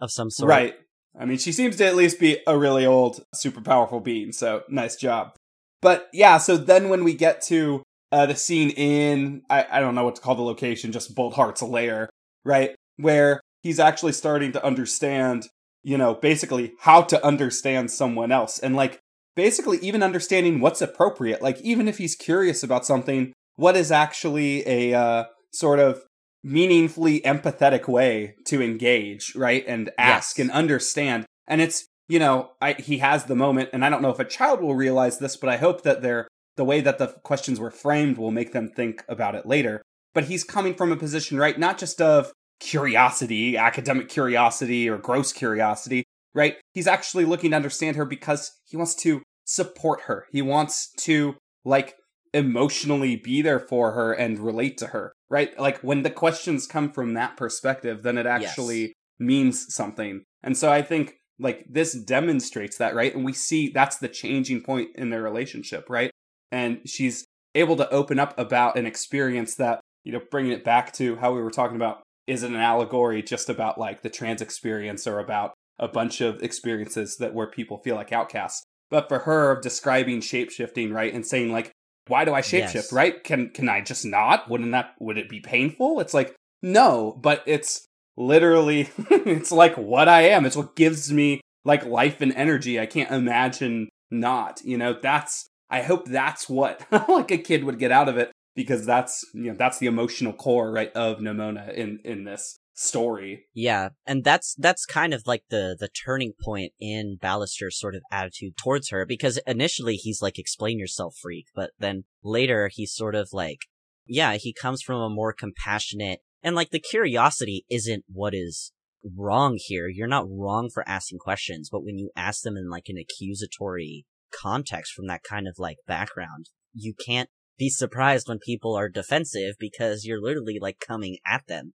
of 0.00 0.12
some 0.12 0.30
sort. 0.30 0.48
Right. 0.48 0.74
I 1.18 1.24
mean, 1.24 1.38
she 1.38 1.50
seems 1.50 1.74
to 1.76 1.86
at 1.86 1.96
least 1.96 2.20
be 2.20 2.38
a 2.46 2.56
really 2.56 2.86
old, 2.86 3.24
super 3.34 3.60
powerful 3.60 3.98
being, 3.98 4.30
so 4.30 4.62
nice 4.68 4.94
job. 4.94 5.34
But 5.82 6.08
yeah, 6.12 6.38
so 6.38 6.56
then 6.56 6.88
when 6.88 7.02
we 7.02 7.14
get 7.14 7.42
to 7.42 7.82
uh, 8.12 8.26
the 8.26 8.36
scene 8.36 8.70
in, 8.70 9.42
I, 9.48 9.66
I 9.70 9.80
don't 9.80 9.94
know 9.94 10.04
what 10.04 10.16
to 10.16 10.22
call 10.22 10.34
the 10.34 10.42
location, 10.42 10.92
just 10.92 11.14
Boldheart's 11.14 11.62
lair, 11.62 12.10
right? 12.44 12.74
Where 12.96 13.40
he's 13.62 13.78
actually 13.78 14.12
starting 14.12 14.52
to 14.52 14.64
understand, 14.64 15.48
you 15.82 15.96
know, 15.96 16.14
basically 16.14 16.72
how 16.80 17.02
to 17.02 17.24
understand 17.24 17.90
someone 17.90 18.32
else 18.32 18.58
and 18.58 18.74
like 18.74 19.00
basically 19.36 19.78
even 19.78 20.02
understanding 20.02 20.60
what's 20.60 20.82
appropriate. 20.82 21.40
Like 21.40 21.60
even 21.60 21.88
if 21.88 21.98
he's 21.98 22.16
curious 22.16 22.62
about 22.62 22.84
something, 22.84 23.32
what 23.56 23.76
is 23.76 23.92
actually 23.92 24.66
a 24.66 24.94
uh, 24.94 25.24
sort 25.52 25.78
of 25.78 26.02
meaningfully 26.42 27.20
empathetic 27.20 27.86
way 27.86 28.34
to 28.46 28.62
engage, 28.62 29.34
right? 29.34 29.64
And 29.66 29.90
ask 29.98 30.38
yes. 30.38 30.44
and 30.44 30.50
understand. 30.50 31.26
And 31.46 31.60
it's, 31.60 31.86
you 32.08 32.18
know, 32.18 32.52
I, 32.60 32.72
he 32.72 32.98
has 32.98 33.24
the 33.24 33.36
moment, 33.36 33.70
and 33.72 33.84
I 33.84 33.90
don't 33.90 34.02
know 34.02 34.10
if 34.10 34.18
a 34.18 34.24
child 34.24 34.60
will 34.60 34.74
realize 34.74 35.18
this, 35.18 35.36
but 35.36 35.50
I 35.50 35.58
hope 35.58 35.82
that 35.82 36.02
they're, 36.02 36.26
the 36.60 36.64
way 36.66 36.82
that 36.82 36.98
the 36.98 37.06
questions 37.24 37.58
were 37.58 37.70
framed 37.70 38.18
will 38.18 38.30
make 38.30 38.52
them 38.52 38.68
think 38.68 39.02
about 39.08 39.34
it 39.34 39.46
later. 39.46 39.80
But 40.12 40.24
he's 40.24 40.44
coming 40.44 40.74
from 40.74 40.92
a 40.92 40.96
position, 40.96 41.38
right? 41.38 41.58
Not 41.58 41.78
just 41.78 42.02
of, 42.02 42.34
curiosity, 42.60 43.56
academic 43.56 44.10
curiosity, 44.10 44.86
or 44.86 44.98
gross 44.98 45.32
curiosity, 45.32 46.04
right? 46.34 46.56
He's 46.74 46.86
actually 46.86 47.24
looking 47.24 47.52
to 47.52 47.56
understand 47.56 47.96
her 47.96 48.04
because 48.04 48.52
he 48.66 48.76
wants 48.76 48.94
to 48.96 49.22
support 49.46 50.02
her. 50.02 50.26
He 50.30 50.42
wants 50.42 50.92
to, 50.98 51.36
like, 51.64 51.96
emotionally 52.34 53.16
be 53.16 53.40
there 53.40 53.58
for 53.58 53.92
her 53.92 54.12
and 54.12 54.38
relate 54.38 54.76
to 54.78 54.88
her, 54.88 55.14
right? 55.30 55.58
Like, 55.58 55.78
when 55.78 56.02
the 56.02 56.10
questions 56.10 56.66
come 56.66 56.92
from 56.92 57.14
that 57.14 57.38
perspective, 57.38 58.02
then 58.02 58.18
it 58.18 58.26
actually 58.26 58.80
yes. 58.80 58.92
means 59.18 59.74
something. 59.74 60.24
And 60.42 60.58
so 60.58 60.70
I 60.70 60.82
think, 60.82 61.14
like, 61.38 61.64
this 61.70 61.94
demonstrates 61.94 62.76
that, 62.76 62.94
right? 62.94 63.14
And 63.14 63.24
we 63.24 63.32
see 63.32 63.70
that's 63.70 63.96
the 63.96 64.08
changing 64.08 64.62
point 64.62 64.90
in 64.96 65.08
their 65.08 65.22
relationship, 65.22 65.88
right? 65.88 66.10
And 66.52 66.80
she's 66.86 67.24
able 67.54 67.76
to 67.76 67.88
open 67.90 68.18
up 68.18 68.38
about 68.38 68.76
an 68.76 68.86
experience 68.86 69.54
that, 69.56 69.80
you 70.04 70.12
know, 70.12 70.20
bringing 70.30 70.52
it 70.52 70.64
back 70.64 70.92
to 70.94 71.16
how 71.16 71.32
we 71.34 71.42
were 71.42 71.50
talking 71.50 71.76
about, 71.76 72.02
is 72.26 72.42
it 72.42 72.50
an 72.50 72.56
allegory 72.56 73.22
just 73.22 73.48
about 73.48 73.78
like 73.78 74.02
the 74.02 74.10
trans 74.10 74.40
experience 74.42 75.06
or 75.06 75.18
about 75.18 75.52
a 75.78 75.88
bunch 75.88 76.20
of 76.20 76.42
experiences 76.42 77.16
that 77.16 77.34
where 77.34 77.46
people 77.46 77.78
feel 77.78 77.96
like 77.96 78.12
outcasts? 78.12 78.64
But 78.90 79.08
for 79.08 79.20
her, 79.20 79.60
describing 79.60 80.20
shapeshifting, 80.20 80.92
right, 80.92 81.12
and 81.14 81.26
saying 81.26 81.52
like, 81.52 81.70
why 82.08 82.24
do 82.24 82.34
I 82.34 82.40
shapeshift, 82.40 82.74
Yes. 82.74 82.92
right? 82.92 83.22
Can 83.22 83.50
can 83.50 83.68
I 83.68 83.80
just 83.80 84.04
not? 84.04 84.48
Wouldn't 84.50 84.72
that 84.72 84.94
would 84.98 85.16
it 85.18 85.28
be 85.28 85.40
painful? 85.40 86.00
It's 86.00 86.14
like 86.14 86.34
no, 86.62 87.16
but 87.22 87.42
it's 87.46 87.86
literally 88.16 88.90
it's 89.10 89.52
like 89.52 89.76
what 89.76 90.08
I 90.08 90.22
am. 90.22 90.44
It's 90.44 90.56
what 90.56 90.74
gives 90.76 91.12
me 91.12 91.40
like 91.64 91.84
life 91.86 92.20
and 92.20 92.32
energy. 92.32 92.80
I 92.80 92.86
can't 92.86 93.10
imagine 93.12 93.88
not. 94.10 94.60
You 94.64 94.76
know, 94.76 94.92
that's 95.00 95.46
I 95.70 95.82
hope 95.82 96.06
that's 96.06 96.48
what 96.48 96.84
like 97.08 97.30
a 97.30 97.38
kid 97.38 97.64
would 97.64 97.78
get 97.78 97.92
out 97.92 98.08
of 98.08 98.16
it 98.16 98.32
because 98.54 98.84
that's 98.84 99.24
you 99.34 99.50
know 99.50 99.56
that's 99.56 99.78
the 99.78 99.86
emotional 99.86 100.32
core 100.32 100.72
right 100.72 100.92
of 100.92 101.18
Nimona 101.18 101.72
in 101.72 102.00
in 102.04 102.24
this 102.24 102.58
story. 102.74 103.44
Yeah, 103.54 103.90
and 104.06 104.24
that's 104.24 104.54
that's 104.58 104.86
kind 104.86 105.14
of 105.14 105.26
like 105.26 105.44
the 105.50 105.76
the 105.78 105.88
turning 105.88 106.32
point 106.42 106.72
in 106.80 107.18
Ballister's 107.20 107.78
sort 107.78 107.94
of 107.94 108.02
attitude 108.10 108.56
towards 108.56 108.90
her 108.90 109.06
because 109.06 109.38
initially 109.46 109.96
he's 109.96 110.22
like 110.22 110.38
explain 110.38 110.78
yourself 110.78 111.14
freak, 111.20 111.46
but 111.54 111.70
then 111.78 112.04
later 112.24 112.70
he's 112.72 112.94
sort 112.94 113.14
of 113.14 113.28
like 113.32 113.60
yeah, 114.06 114.34
he 114.34 114.52
comes 114.52 114.82
from 114.82 115.00
a 115.00 115.08
more 115.08 115.32
compassionate 115.32 116.20
and 116.42 116.56
like 116.56 116.70
the 116.70 116.80
curiosity 116.80 117.64
isn't 117.70 118.04
what 118.08 118.34
is 118.34 118.72
wrong 119.16 119.58
here. 119.58 119.88
You're 119.88 120.06
not 120.06 120.26
wrong 120.28 120.70
for 120.72 120.88
asking 120.88 121.18
questions, 121.18 121.68
but 121.70 121.84
when 121.84 121.98
you 121.98 122.10
ask 122.16 122.42
them 122.42 122.56
in 122.56 122.68
like 122.68 122.88
an 122.88 122.98
accusatory 122.98 124.04
context 124.30 124.92
from 124.92 125.06
that 125.06 125.22
kind 125.22 125.46
of 125.46 125.54
like 125.58 125.78
background, 125.86 126.46
you 126.74 126.94
can't 126.94 127.30
be 127.58 127.68
surprised 127.68 128.28
when 128.28 128.38
people 128.38 128.74
are 128.74 128.88
defensive 128.88 129.54
because 129.58 130.04
you're 130.04 130.20
literally 130.20 130.58
like 130.60 130.78
coming 130.78 131.18
at 131.26 131.46
them. 131.46 131.74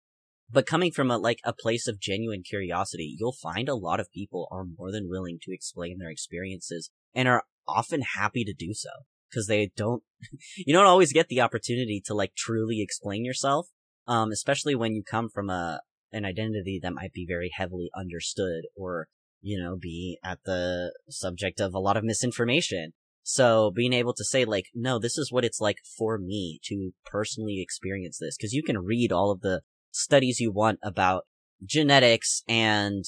But 0.49 0.65
coming 0.65 0.91
from 0.91 1.09
a 1.09 1.17
like 1.17 1.39
a 1.43 1.53
place 1.53 1.87
of 1.87 1.99
genuine 1.99 2.43
curiosity 2.43 3.15
you'll 3.17 3.33
find 3.33 3.67
a 3.67 3.75
lot 3.75 3.99
of 3.99 4.11
people 4.11 4.47
are 4.51 4.65
more 4.77 4.91
than 4.91 5.09
willing 5.09 5.39
to 5.41 5.53
explain 5.53 5.97
their 5.97 6.11
experiences 6.11 6.91
and 7.13 7.27
are 7.27 7.43
often 7.67 8.03
happy 8.17 8.43
to 8.43 8.53
do 8.53 8.73
so 8.73 8.89
because 9.29 9.47
they 9.47 9.71
don't 9.75 10.03
you 10.57 10.73
don't 10.73 10.85
always 10.85 11.11
get 11.11 11.27
the 11.27 11.41
opportunity 11.41 12.01
to 12.05 12.13
like 12.13 12.35
truly 12.35 12.81
explain 12.81 13.25
yourself 13.25 13.67
um 14.05 14.31
especially 14.31 14.75
when 14.75 14.93
you 14.93 15.01
come 15.03 15.27
from 15.29 15.49
a 15.49 15.81
an 16.11 16.25
identity 16.25 16.79
that 16.81 16.93
might 16.93 17.13
be 17.13 17.25
very 17.27 17.49
heavily 17.55 17.89
understood 17.97 18.65
or 18.75 19.07
you 19.43 19.61
know 19.61 19.75
be 19.75 20.17
at 20.23 20.39
the 20.45 20.93
subject 21.09 21.59
of 21.59 21.75
a 21.75 21.79
lot 21.79 21.97
of 21.97 22.03
misinformation. 22.03 22.93
So 23.21 23.71
being 23.71 23.93
able 23.93 24.13
to 24.13 24.23
say 24.23 24.45
like 24.45 24.65
no 24.73 24.97
this 24.97 25.17
is 25.17 25.31
what 25.31 25.45
it's 25.45 25.61
like 25.61 25.77
for 25.97 26.17
me 26.17 26.59
to 26.65 26.91
personally 27.05 27.61
experience 27.61 28.17
this. 28.19 28.35
Because 28.35 28.53
you 28.53 28.63
can 28.63 28.79
read 28.79 29.11
all 29.11 29.29
of 29.29 29.41
the 29.41 29.61
studies 29.91 30.39
you 30.39 30.51
want 30.51 30.79
about 30.81 31.25
genetics 31.63 32.41
and 32.47 33.05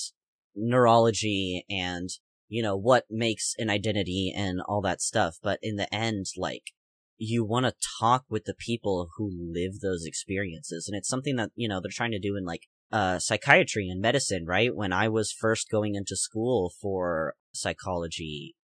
neurology 0.55 1.65
and 1.69 2.09
you 2.47 2.61
know 2.61 2.77
what 2.77 3.05
makes 3.09 3.53
an 3.57 3.69
identity 3.69 4.33
and 4.35 4.61
all 4.67 4.81
that 4.81 5.01
stuff 5.01 5.37
but 5.43 5.59
in 5.61 5.75
the 5.75 5.93
end 5.93 6.25
like 6.37 6.71
you 7.17 7.43
want 7.43 7.65
to 7.65 7.73
talk 7.99 8.23
with 8.29 8.45
the 8.45 8.53
people 8.53 9.09
who 9.17 9.29
live 9.33 9.79
those 9.81 10.05
experiences 10.05 10.87
and 10.87 10.97
it's 10.97 11.09
something 11.09 11.35
that 11.35 11.49
you 11.55 11.67
know 11.67 11.81
they're 11.81 11.91
trying 11.91 12.11
to 12.11 12.19
do 12.19 12.37
in 12.37 12.45
like 12.45 12.67
uh 12.91 13.19
psychiatry 13.19 13.89
and 13.89 14.01
medicine 14.01 14.45
right 14.45 14.75
when 14.75 14.93
i 14.93 15.07
was 15.07 15.31
first 15.31 15.69
going 15.69 15.95
into 15.95 16.15
school 16.15 16.71
for 16.81 17.35
psychology 17.53 18.55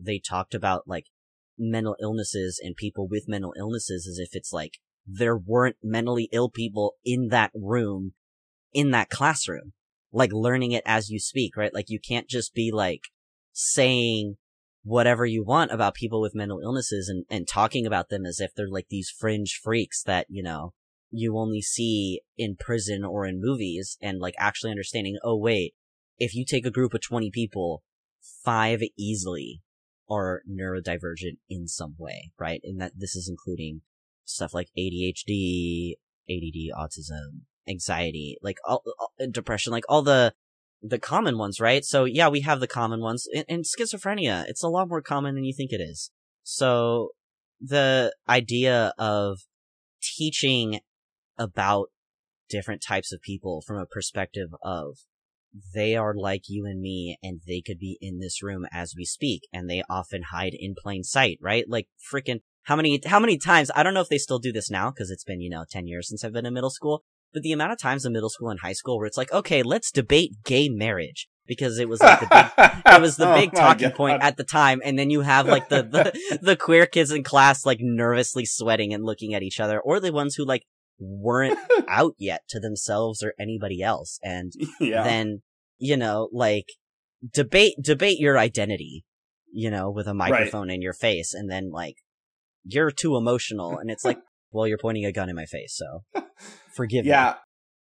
they 0.00 0.18
talked 0.18 0.54
about 0.54 0.82
like 0.86 1.06
mental 1.58 1.96
illnesses 2.00 2.60
and 2.62 2.76
people 2.76 3.08
with 3.08 3.28
mental 3.28 3.52
illnesses 3.58 4.06
as 4.06 4.18
if 4.18 4.34
it's 4.34 4.52
like 4.52 4.78
there 5.08 5.36
weren't 5.36 5.76
mentally 5.82 6.28
ill 6.32 6.50
people 6.50 6.94
in 7.04 7.28
that 7.28 7.50
room, 7.54 8.12
in 8.72 8.90
that 8.90 9.08
classroom. 9.08 9.72
Like 10.12 10.32
learning 10.32 10.72
it 10.72 10.82
as 10.86 11.10
you 11.10 11.18
speak, 11.18 11.56
right? 11.56 11.74
Like 11.74 11.90
you 11.90 11.98
can't 12.00 12.28
just 12.28 12.54
be 12.54 12.70
like 12.72 13.02
saying 13.52 14.36
whatever 14.84 15.26
you 15.26 15.44
want 15.44 15.70
about 15.70 15.94
people 15.94 16.20
with 16.20 16.34
mental 16.34 16.60
illnesses 16.62 17.08
and, 17.08 17.24
and 17.28 17.46
talking 17.46 17.84
about 17.84 18.08
them 18.08 18.24
as 18.24 18.40
if 18.40 18.54
they're 18.54 18.68
like 18.68 18.86
these 18.88 19.10
fringe 19.10 19.60
freaks 19.62 20.02
that, 20.04 20.26
you 20.30 20.42
know, 20.42 20.72
you 21.10 21.38
only 21.38 21.62
see 21.62 22.20
in 22.36 22.56
prison 22.56 23.04
or 23.04 23.26
in 23.26 23.40
movies 23.40 23.96
and 24.00 24.20
like 24.20 24.34
actually 24.38 24.70
understanding, 24.70 25.18
oh 25.24 25.36
wait, 25.36 25.74
if 26.18 26.34
you 26.34 26.44
take 26.44 26.66
a 26.66 26.70
group 26.70 26.94
of 26.94 27.00
20 27.00 27.30
people, 27.30 27.82
five 28.44 28.80
easily 28.98 29.62
are 30.10 30.42
neurodivergent 30.50 31.38
in 31.48 31.66
some 31.66 31.94
way, 31.98 32.30
right? 32.38 32.60
And 32.64 32.80
that 32.80 32.92
this 32.96 33.14
is 33.14 33.28
including 33.28 33.82
stuff 34.24 34.54
like 34.54 34.68
ADHD, 34.76 35.94
ADD, 36.28 36.76
autism, 36.76 37.42
anxiety, 37.68 38.36
like 38.42 38.56
all, 38.66 38.82
all 38.98 39.12
depression, 39.30 39.72
like 39.72 39.84
all 39.88 40.02
the 40.02 40.34
the 40.80 40.98
common 40.98 41.38
ones, 41.38 41.60
right? 41.60 41.84
So 41.84 42.04
yeah, 42.04 42.28
we 42.28 42.42
have 42.42 42.60
the 42.60 42.68
common 42.68 43.00
ones, 43.00 43.26
and, 43.34 43.44
and 43.48 43.64
schizophrenia. 43.64 44.44
It's 44.46 44.62
a 44.62 44.68
lot 44.68 44.88
more 44.88 45.02
common 45.02 45.34
than 45.34 45.44
you 45.44 45.52
think 45.52 45.72
it 45.72 45.80
is. 45.80 46.10
So 46.44 47.10
the 47.60 48.14
idea 48.28 48.92
of 48.96 49.38
teaching 50.00 50.80
about 51.38 51.88
different 52.48 52.82
types 52.82 53.12
of 53.12 53.20
people 53.22 53.62
from 53.66 53.76
a 53.76 53.86
perspective 53.86 54.48
of 54.62 54.96
they 55.74 55.96
are 55.96 56.14
like 56.14 56.42
you 56.48 56.66
and 56.66 56.80
me 56.80 57.18
and 57.22 57.40
they 57.46 57.62
could 57.64 57.78
be 57.78 57.98
in 58.00 58.18
this 58.18 58.42
room 58.42 58.66
as 58.72 58.94
we 58.96 59.04
speak 59.04 59.42
and 59.52 59.68
they 59.68 59.82
often 59.88 60.22
hide 60.30 60.52
in 60.58 60.74
plain 60.80 61.02
sight, 61.02 61.38
right? 61.40 61.64
Like 61.68 61.88
freaking 62.12 62.40
how 62.64 62.76
many 62.76 63.00
how 63.06 63.18
many 63.18 63.38
times 63.38 63.70
I 63.74 63.82
don't 63.82 63.94
know 63.94 64.00
if 64.00 64.08
they 64.08 64.18
still 64.18 64.38
do 64.38 64.52
this 64.52 64.70
now 64.70 64.90
because 64.90 65.10
it's 65.10 65.24
been, 65.24 65.40
you 65.40 65.50
know, 65.50 65.64
10 65.70 65.86
years 65.86 66.08
since 66.08 66.22
I've 66.24 66.32
been 66.32 66.46
in 66.46 66.54
middle 66.54 66.70
school, 66.70 67.02
but 67.32 67.42
the 67.42 67.52
amount 67.52 67.72
of 67.72 67.78
times 67.78 68.04
in 68.04 68.12
middle 68.12 68.30
school 68.30 68.50
and 68.50 68.60
high 68.60 68.72
school 68.72 68.98
where 68.98 69.06
it's 69.06 69.16
like, 69.16 69.32
"Okay, 69.32 69.62
let's 69.62 69.90
debate 69.90 70.42
gay 70.44 70.68
marriage." 70.68 71.28
Because 71.46 71.78
it 71.78 71.88
was 71.88 72.02
like 72.02 72.20
the 72.20 72.26
big 72.26 72.82
it 72.86 73.00
was 73.00 73.16
the 73.16 73.30
Oh 73.30 73.34
big 73.34 73.52
talking 73.52 73.88
God. 73.88 73.96
point 73.96 74.22
at 74.22 74.36
the 74.36 74.44
time 74.44 74.82
and 74.84 74.98
then 74.98 75.08
you 75.08 75.22
have 75.22 75.46
like 75.48 75.70
the, 75.70 75.82
the 75.82 76.38
the 76.42 76.56
queer 76.56 76.84
kids 76.84 77.10
in 77.10 77.24
class 77.24 77.64
like 77.64 77.78
nervously 77.80 78.44
sweating 78.44 78.92
and 78.92 79.02
looking 79.02 79.32
at 79.32 79.42
each 79.42 79.58
other 79.58 79.80
or 79.80 79.98
the 79.98 80.12
ones 80.12 80.34
who 80.34 80.44
like 80.44 80.64
weren't 80.98 81.58
out 81.88 82.14
yet 82.18 82.42
to 82.48 82.60
themselves 82.60 83.22
or 83.22 83.34
anybody 83.38 83.82
else 83.82 84.18
and 84.22 84.52
yeah. 84.80 85.02
then 85.02 85.42
you 85.78 85.96
know 85.96 86.28
like 86.32 86.66
debate 87.32 87.74
debate 87.82 88.18
your 88.18 88.38
identity 88.38 89.04
you 89.52 89.70
know 89.70 89.90
with 89.90 90.06
a 90.06 90.14
microphone 90.14 90.70
in 90.70 90.82
your 90.82 90.92
face 90.92 91.34
and 91.34 91.50
then 91.50 91.70
like 91.70 91.96
you're 92.64 92.90
too 92.90 93.16
emotional 93.16 93.78
and 93.78 93.90
it's 93.90 94.04
like 94.04 94.18
well 94.52 94.66
you're 94.66 94.78
pointing 94.78 95.04
a 95.04 95.12
gun 95.12 95.28
in 95.28 95.36
my 95.36 95.46
face 95.46 95.76
so 95.76 96.22
forgive 96.74 97.04
me 97.04 97.10
Yeah. 97.10 97.34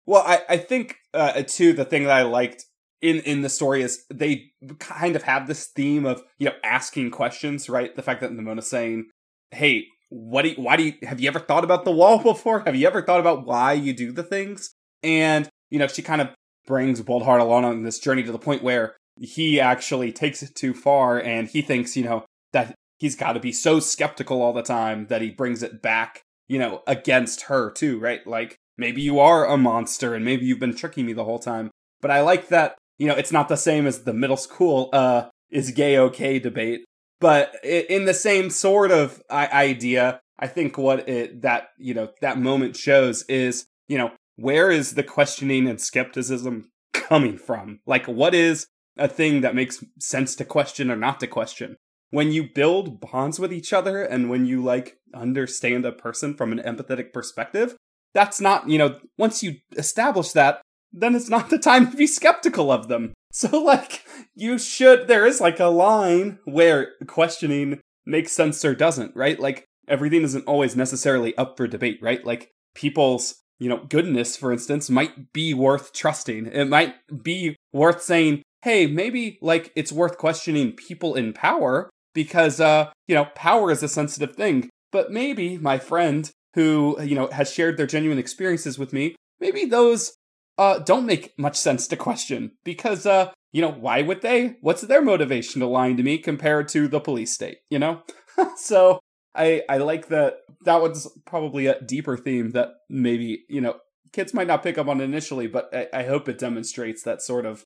Well, 0.06 0.24
I, 0.26 0.42
I 0.50 0.58
think 0.58 0.98
uh, 1.14 1.44
too 1.48 1.74
the 1.74 1.86
thing 1.86 2.04
that 2.04 2.12
I 2.12 2.24
liked 2.24 2.66
in 3.02 3.20
in 3.20 3.42
the 3.42 3.50
story 3.50 3.82
is 3.82 4.06
they 4.12 4.52
kind 4.80 5.16
of 5.16 5.24
have 5.24 5.48
this 5.48 5.68
theme 5.68 6.06
of 6.06 6.24
you 6.38 6.48
know 6.48 6.56
asking 6.64 7.12
questions, 7.12 7.70
right? 7.70 7.96
The 7.96 8.02
fact 8.02 8.22
that 8.22 8.32
Nimona's 8.32 8.70
saying, 8.70 9.06
"Hey, 9.52 9.86
what 10.12 10.42
do 10.42 10.50
you, 10.50 10.56
why 10.56 10.76
do 10.76 10.84
you 10.84 10.94
have 11.04 11.22
you 11.22 11.30
ever 11.30 11.40
thought 11.40 11.64
about 11.64 11.86
the 11.86 11.92
wall 11.92 12.20
before? 12.24 12.60
Have 12.62 12.76
you 12.76 12.86
ever 12.86 13.02
thought 13.02 13.22
about 13.22 13.46
why 13.46 13.74
you 13.74 13.94
do 13.94 14.12
the 14.12 14.24
things?" 14.24 14.76
And 15.02 15.50
you 15.70 15.80
know 15.80 15.88
she 15.88 16.02
kind 16.02 16.22
of 16.22 16.30
brings 16.68 17.02
Boldheart 17.02 17.40
along 17.40 17.66
on 17.66 17.84
this 17.84 17.98
journey 17.98 18.22
to 18.24 18.32
the 18.32 18.38
point 18.38 18.62
where 18.62 18.96
he 19.18 19.60
actually 19.60 20.12
takes 20.12 20.44
it 20.44 20.54
too 20.54 20.74
far, 20.74 21.20
and 21.20 21.48
he 21.48 21.62
thinks 21.62 21.96
you 21.96 22.04
know 22.04 22.26
that 22.52 22.76
he's 23.00 23.16
got 23.16 23.34
to 23.34 23.40
be 23.40 23.54
so 23.54 23.80
skeptical 23.80 24.42
all 24.42 24.54
the 24.54 24.62
time 24.62 25.08
that 25.08 25.22
he 25.22 25.32
brings 25.32 25.64
it 25.64 25.82
back, 25.82 26.22
you 26.48 26.60
know, 26.60 26.84
against 26.86 27.44
her 27.44 27.72
too, 27.72 27.98
right? 27.98 28.26
Like 28.28 28.58
maybe 28.78 29.02
you 29.02 29.20
are 29.20 29.48
a 29.48 29.58
monster 29.58 30.14
and 30.14 30.24
maybe 30.24 30.46
you've 30.46 30.60
been 30.60 30.76
tricking 30.76 31.06
me 31.06 31.14
the 31.14 31.24
whole 31.24 31.40
time. 31.40 31.72
But 32.02 32.12
I 32.12 32.22
like 32.22 32.50
that, 32.50 32.78
you 33.00 33.08
know, 33.08 33.16
it's 33.16 33.32
not 33.32 33.48
the 33.48 33.56
same 33.56 33.88
as 33.88 34.04
the 34.04 34.14
middle 34.14 34.38
school 34.38 34.90
uh 34.94 35.30
is 35.50 35.72
gay 35.72 35.98
okay 35.98 36.38
debate, 36.38 36.86
but 37.22 37.56
in 37.64 38.04
the 38.04 38.14
same 38.14 38.50
sort 38.50 38.92
of 38.92 39.22
idea, 39.32 40.20
I 40.38 40.48
think 40.48 40.78
what 40.78 41.08
it 41.08 41.44
that, 41.44 41.70
you 41.78 41.94
know, 41.94 42.10
that 42.22 42.38
moment 42.38 42.76
shows 42.76 43.24
is, 43.30 43.68
you 43.88 43.98
know, 43.98 44.12
where 44.36 44.70
is 44.70 44.96
the 44.96 45.04
questioning 45.04 45.68
and 45.68 45.80
skepticism 45.80 46.72
coming 46.94 47.38
from? 47.38 47.80
Like 47.86 48.06
what 48.08 48.36
is 48.36 48.68
a 48.98 49.08
thing 49.08 49.40
that 49.42 49.56
makes 49.56 49.82
sense 50.00 50.36
to 50.36 50.44
question 50.44 50.92
or 50.92 50.98
not 50.98 51.22
to 51.22 51.28
question? 51.28 51.78
when 52.12 52.32
you 52.32 52.48
build 52.54 53.02
bonds 53.02 53.40
with 53.40 53.52
each 53.52 53.74
other 53.74 54.04
and 54.04 54.30
when 54.30 54.46
you 54.46 54.62
like 54.62 54.98
understand 55.14 55.86
a 55.86 55.92
person 55.92 56.36
from 56.36 56.52
an 56.52 56.60
empathetic 56.60 57.12
perspective, 57.12 57.76
that's 58.14 58.40
not, 58.40 58.70
you 58.70 58.78
know, 58.78 59.00
once 59.18 59.42
you 59.42 59.56
establish 59.78 60.34
that, 60.34 60.62
then 60.92 61.16
it's 61.16 61.30
not 61.30 61.50
the 61.50 61.58
time 61.58 61.90
to 61.90 61.98
be 61.98 62.06
skeptical 62.06 62.72
of 62.72 62.90
them. 62.90 63.14
So, 63.34 63.62
like, 63.62 64.04
you 64.36 64.58
should, 64.58 65.08
there 65.08 65.26
is 65.26 65.40
like 65.40 65.60
a 65.60 65.68
line 65.68 66.40
where 66.44 66.90
questioning 67.08 67.80
makes 68.06 68.34
sense 68.34 68.66
or 68.66 68.76
doesn't, 68.76 69.16
right? 69.16 69.40
Like, 69.40 69.66
everything 69.88 70.24
isn't 70.24 70.46
always 70.48 70.76
necessarily 70.76 71.36
up 71.38 71.56
for 71.56 71.66
debate, 71.66 72.00
right? 72.02 72.26
Like, 72.26 72.52
people's, 72.76 73.36
you 73.58 73.70
know, 73.70 73.86
goodness, 73.88 74.36
for 74.36 74.52
instance, 74.52 74.90
might 74.90 75.32
be 75.32 75.54
worth 75.54 75.94
trusting. 75.94 76.48
It 76.48 76.66
might 76.66 76.96
be 77.24 77.56
worth 77.72 78.02
saying, 78.02 78.44
hey, 78.64 78.86
maybe, 78.86 79.40
like, 79.42 79.72
it's 79.78 79.94
worth 79.94 80.18
questioning 80.18 80.74
people 80.74 81.16
in 81.16 81.32
power 81.32 81.90
because 82.14 82.60
uh 82.60 82.92
you 83.08 83.16
know 83.16 83.24
power 83.36 83.72
is 83.72 83.82
a 83.82 83.88
sensitive 83.88 84.36
thing 84.36 84.70
but 84.92 85.12
maybe 85.12 85.58
my 85.58 85.78
friend 85.80 86.30
who, 86.54 87.02
you 87.02 87.16
know, 87.16 87.28
has 87.28 87.52
shared 87.52 87.78
their 87.78 87.88
genuine 87.88 88.20
experiences 88.20 88.78
with 88.78 88.94
me, 88.94 89.16
maybe 89.40 89.66
those 89.66 90.14
uh, 90.58 90.80
don't 90.80 91.06
make 91.06 91.38
much 91.38 91.56
sense 91.56 91.88
to 91.88 91.96
question 91.96 92.52
because, 92.64 93.06
uh, 93.06 93.32
you 93.52 93.62
know, 93.62 93.72
why 93.72 94.02
would 94.02 94.22
they? 94.22 94.58
What's 94.62 94.82
their 94.82 95.02
motivation 95.02 95.60
to 95.62 95.68
lying 95.68 95.98
to 95.98 96.04
me 96.04 96.18
compared 96.18 96.68
to 96.70 96.88
the 96.88 97.00
police 97.00 97.34
state, 97.34 97.60
you 97.70 97.80
know? 97.80 98.04
so 98.58 99.00
I, 99.36 99.64
I 99.70 99.78
like 99.78 100.08
that 100.08 100.40
that 100.66 100.82
was 100.82 101.12
probably 101.26 101.68
a 101.68 101.82
deeper 101.82 102.18
theme 102.18 102.52
that 102.52 102.70
maybe, 102.90 103.44
you 103.50 103.62
know, 103.62 103.78
kids 104.14 104.34
might 104.34 104.48
not 104.48 104.64
pick 104.64 104.78
up 104.78 104.88
on 104.88 105.02
initially, 105.02 105.48
but 105.48 105.70
I, 105.74 105.88
I 105.94 106.04
hope 106.04 106.28
it 106.28 106.38
demonstrates 106.38 107.04
that 107.04 107.22
sort 107.22 107.46
of, 107.46 107.64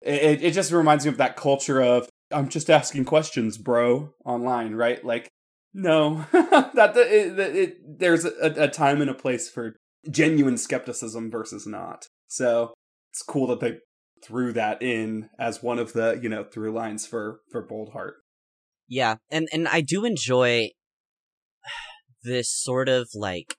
it, 0.00 0.42
it 0.42 0.52
just 0.52 0.72
reminds 0.72 1.04
me 1.04 1.10
of 1.10 1.18
that 1.18 1.36
culture 1.36 1.80
of, 1.80 2.08
I'm 2.30 2.48
just 2.48 2.70
asking 2.70 3.04
questions, 3.04 3.58
bro, 3.58 4.14
online, 4.24 4.74
right? 4.74 5.04
Like, 5.04 5.28
no, 5.74 6.26
that 6.32 6.92
it, 6.96 7.38
it, 7.38 7.98
there's 7.98 8.24
a, 8.24 8.64
a 8.64 8.68
time 8.68 9.00
and 9.00 9.10
a 9.10 9.14
place 9.14 9.48
for 9.48 9.76
genuine 10.10 10.58
skepticism 10.58 11.30
versus 11.30 11.66
not. 11.66 12.06
So 12.28 12.74
it's 13.10 13.22
cool 13.22 13.46
that 13.48 13.60
they 13.60 13.78
threw 14.22 14.52
that 14.52 14.82
in 14.82 15.30
as 15.38 15.62
one 15.62 15.78
of 15.78 15.92
the 15.92 16.18
you 16.22 16.28
know 16.28 16.44
through 16.44 16.72
lines 16.72 17.06
for 17.06 17.40
for 17.50 17.66
Boldheart. 17.66 18.12
Yeah, 18.86 19.16
and 19.30 19.48
and 19.52 19.66
I 19.68 19.80
do 19.80 20.04
enjoy 20.04 20.70
this 22.22 22.50
sort 22.50 22.88
of 22.88 23.08
like 23.14 23.56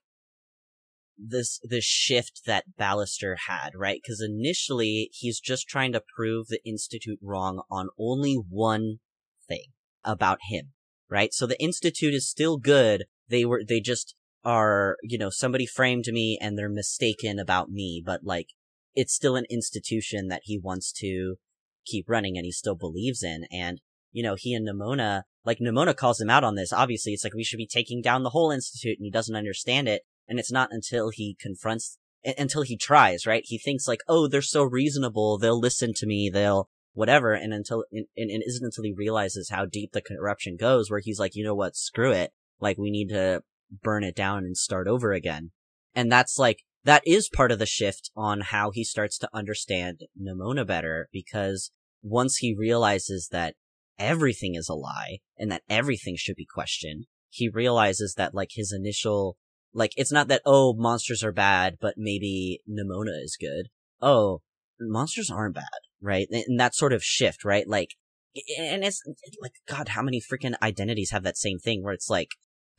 this 1.18 1.60
this 1.64 1.84
shift 1.84 2.42
that 2.46 2.66
Ballister 2.80 3.36
had, 3.48 3.72
right? 3.76 4.00
Because 4.02 4.22
initially 4.22 5.10
he's 5.14 5.40
just 5.40 5.68
trying 5.68 5.92
to 5.94 6.04
prove 6.16 6.48
the 6.48 6.62
Institute 6.66 7.20
wrong 7.22 7.64
on 7.70 7.90
only 8.00 8.36
one 8.36 9.00
thing 9.48 9.66
about 10.04 10.40
him, 10.50 10.74
right? 11.10 11.34
So 11.34 11.46
the 11.46 11.62
Institute 11.62 12.14
is 12.14 12.30
still 12.30 12.58
good. 12.58 13.06
They 13.28 13.46
were 13.46 13.64
they 13.68 13.82
just 13.82 14.16
are, 14.46 14.96
you 15.04 15.18
know, 15.18 15.30
somebody 15.30 15.66
framed 15.66 16.06
me 16.08 16.38
and 16.42 16.58
they're 16.58 16.70
mistaken 16.70 17.40
about 17.40 17.70
me, 17.70 18.02
but 18.04 18.24
like 18.24 18.48
it's 18.96 19.14
still 19.14 19.36
an 19.36 19.46
institution 19.50 20.28
that 20.28 20.42
he 20.44 20.58
wants 20.58 20.92
to 20.94 21.36
keep 21.86 22.10
running 22.10 22.38
and 22.38 22.46
he 22.46 22.52
still 22.52 22.76
believes 22.76 23.24
in. 23.24 23.46
And, 23.52 23.82
you 24.12 24.24
know, 24.24 24.36
he 24.38 24.54
and 24.54 24.68
Nimona, 24.68 25.24
like 25.46 25.60
Nimona 25.60 25.96
calls 25.96 26.20
him 26.20 26.30
out 26.30 26.44
on 26.44 26.56
this. 26.56 26.74
Obviously, 26.74 27.14
it's 27.14 27.24
like 27.24 27.34
we 27.34 27.44
should 27.44 27.58
be 27.58 27.68
taking 27.68 28.02
down 28.02 28.24
the 28.24 28.32
whole 28.32 28.52
institute 28.52 28.98
and 28.98 29.06
he 29.06 29.12
doesn't 29.12 29.36
understand 29.36 29.88
it. 29.88 30.04
And 30.28 30.40
it's 30.40 30.52
not 30.52 30.70
until 30.72 31.10
he 31.10 31.36
confronts, 31.40 31.98
until 32.24 32.62
he 32.62 32.78
tries, 32.78 33.26
right? 33.26 33.44
He 33.46 33.58
thinks 33.58 33.88
like, 33.88 34.02
oh, 34.08 34.28
they're 34.28 34.42
so 34.42 34.64
reasonable. 34.64 35.38
They'll 35.38 35.60
listen 35.60 35.94
to 35.96 36.06
me. 36.06 36.30
They'll 36.32 36.70
whatever. 36.94 37.34
And 37.34 37.54
until, 37.54 37.86
and, 37.92 38.06
and 38.18 38.30
it 38.30 38.44
isn't 38.46 38.66
until 38.66 38.84
he 38.84 38.94
realizes 38.94 39.50
how 39.50 39.66
deep 39.66 39.92
the 39.94 40.02
corruption 40.02 40.58
goes 40.58 40.92
where 40.92 41.00
he's 41.00 41.20
like, 41.20 41.36
you 41.36 41.44
know 41.44 41.56
what? 41.56 41.76
Screw 41.76 42.12
it. 42.12 42.32
Like 42.60 42.78
we 42.78 42.92
need 42.92 43.10
to 43.10 43.42
burn 43.82 44.04
it 44.04 44.16
down 44.16 44.40
and 44.40 44.58
start 44.58 44.88
over 44.88 45.14
again. 45.14 45.52
And 45.96 46.12
that's 46.12 46.38
like, 46.38 46.64
that 46.84 47.04
is 47.06 47.30
part 47.30 47.52
of 47.52 47.60
the 47.60 47.66
shift 47.66 48.10
on 48.16 48.42
how 48.42 48.72
he 48.72 48.84
starts 48.84 49.18
to 49.20 49.30
understand 49.34 50.02
Nimona 50.20 50.66
better 50.66 51.10
because 51.12 51.72
once 52.02 52.38
he 52.38 52.56
realizes 52.58 53.30
that 53.32 53.56
everything 53.98 54.56
is 54.56 54.70
a 54.70 54.74
lie 54.74 55.20
and 55.38 55.52
that 55.52 55.64
everything 55.70 56.16
should 56.18 56.36
be 56.36 56.48
questioned, 56.52 57.06
he 57.30 57.50
realizes 57.50 58.16
that 58.18 58.34
like 58.34 58.52
his 58.54 58.72
initial, 58.72 59.38
like 59.74 59.92
it's 59.98 60.12
not 60.12 60.30
that, 60.30 60.42
oh, 60.46 60.74
monsters 60.74 61.24
are 61.24 61.34
bad, 61.34 61.78
but 61.82 61.96
maybe 61.98 62.62
Nimona 62.70 63.22
is 63.24 63.38
good. 63.40 63.68
Oh, 64.02 64.42
monsters 64.80 65.30
aren't 65.30 65.56
bad, 65.56 65.64
right? 66.02 66.28
And 66.32 66.60
that 66.60 66.76
sort 66.76 66.94
of 66.94 67.04
shift, 67.04 67.44
right? 67.44 67.68
Like, 67.68 67.96
and 68.58 68.84
it's 68.86 69.04
like, 69.42 69.54
God, 69.68 69.90
how 69.90 70.02
many 70.02 70.22
freaking 70.22 70.56
identities 70.62 71.12
have 71.12 71.24
that 71.24 71.38
same 71.38 71.60
thing 71.60 71.84
where 71.84 71.94
it's 71.94 72.10
like, 72.10 72.30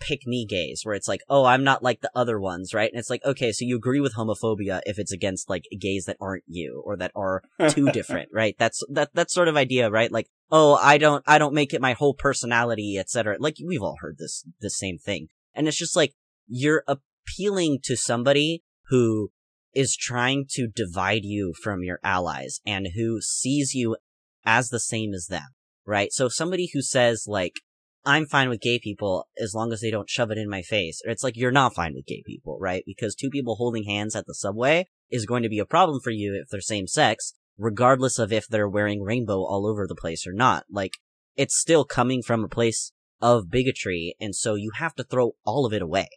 pick 0.01 0.27
me 0.27 0.47
gays 0.47 0.81
where 0.83 0.95
it's 0.95 1.07
like, 1.07 1.21
oh, 1.29 1.45
I'm 1.45 1.63
not 1.63 1.83
like 1.83 2.01
the 2.01 2.11
other 2.15 2.41
ones, 2.41 2.75
right? 2.75 2.91
And 2.91 2.99
it's 2.99 3.11
like, 3.11 3.25
okay, 3.25 3.53
so 3.53 3.65
you 3.65 3.77
agree 3.77 4.01
with 4.01 4.15
homophobia 4.15 4.81
if 4.87 4.99
it's 4.99 5.13
against 5.13 5.49
like 5.49 5.65
gays 5.79 6.07
that 6.07 6.17
aren't 6.21 6.45
you 6.47 6.83
or 6.85 6.97
that 6.97 7.13
are 7.15 7.43
too 7.69 7.87
different, 7.93 8.31
right? 8.33 8.57
That's 8.59 8.83
that 8.91 9.15
that 9.15 9.31
sort 9.31 9.49
of 9.49 9.57
idea, 9.57 9.91
right? 9.91 10.11
Like, 10.11 10.29
oh, 10.51 10.75
I 10.75 10.99
don't 10.99 11.23
I 11.27 11.39
don't 11.39 11.55
make 11.55 11.73
it 11.73 11.81
my 11.81 11.93
whole 11.93 12.15
personality, 12.15 12.97
etc. 12.99 13.37
Like 13.39 13.57
we've 13.65 13.83
all 13.83 13.99
heard 14.01 14.17
this 14.19 14.45
the 14.61 14.71
same 14.71 14.99
thing. 14.99 15.29
And 15.55 15.69
it's 15.69 15.79
just 15.79 15.97
like 15.97 16.15
you're 16.49 16.85
appealing 16.89 17.79
to 17.85 17.97
somebody 17.97 18.63
who 18.89 19.31
is 19.75 19.97
trying 19.97 20.47
to 20.51 20.67
divide 20.67 21.25
you 21.25 21.55
from 21.63 21.83
your 21.83 22.01
allies 22.03 22.61
and 22.67 22.89
who 22.97 23.21
sees 23.21 23.75
you 23.75 23.97
as 24.45 24.71
the 24.71 24.81
same 24.81 25.15
as 25.15 25.27
them, 25.27 25.49
right? 25.87 26.13
So 26.13 26.29
somebody 26.29 26.71
who 26.73 26.83
says 26.83 27.25
like 27.27 27.61
I'm 28.05 28.27
fine 28.27 28.49
with 28.49 28.63
gay 28.63 28.79
people 28.79 29.29
as 29.39 29.55
long 29.55 29.73
as 29.73 29.81
they 29.81 29.91
don't 29.91 30.09
shove 30.09 30.31
it 30.31 30.39
in 30.39 30.49
my 30.49 30.63
face. 30.63 31.03
Or 31.05 31.11
it's 31.11 31.23
like 31.23 31.37
you're 31.37 31.51
not 31.51 31.75
fine 31.75 31.95
with 31.95 32.07
gay 32.07 32.23
people, 32.25 32.59
right? 32.61 32.83
Because 32.87 33.15
two 33.15 33.31
people 33.31 33.57
holding 33.57 33.85
hands 33.85 34.17
at 34.17 34.27
the 34.27 34.35
subway 34.35 34.87
is 35.11 35.27
going 35.27 35.43
to 35.43 35.49
be 35.49 35.59
a 35.59 35.67
problem 35.67 36.01
for 36.01 36.11
you 36.11 36.39
if 36.41 36.49
they're 36.49 36.61
same 36.61 36.87
sex, 36.87 37.35
regardless 37.59 38.19
of 38.19 38.33
if 38.33 38.47
they're 38.49 38.69
wearing 38.69 39.03
rainbow 39.03 39.45
all 39.45 39.67
over 39.67 39.87
the 39.87 39.95
place 39.95 40.27
or 40.27 40.33
not. 40.33 40.65
Like, 40.71 40.95
it's 41.37 41.59
still 41.59 41.85
coming 41.85 42.23
from 42.23 42.43
a 42.43 42.49
place 42.49 42.93
of 43.21 43.51
bigotry, 43.51 44.15
and 44.19 44.35
so 44.35 44.55
you 44.55 44.73
have 44.77 44.95
to 44.95 45.05
throw 45.05 45.33
all 45.45 45.67
of 45.67 45.73
it 45.75 45.83
away. 45.83 46.09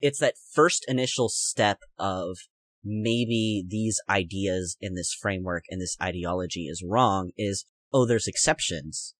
It's 0.00 0.18
that 0.20 0.34
first 0.52 0.84
initial 0.88 1.28
step 1.30 1.78
of 1.98 2.36
maybe 2.84 3.64
these 3.66 4.00
ideas 4.08 4.76
in 4.80 4.94
this 4.94 5.14
framework 5.18 5.64
and 5.70 5.80
this 5.80 5.96
ideology 6.02 6.66
is 6.66 6.84
wrong 6.86 7.30
is, 7.36 7.64
oh, 7.92 8.06
there's 8.06 8.26
exceptions 8.26 9.14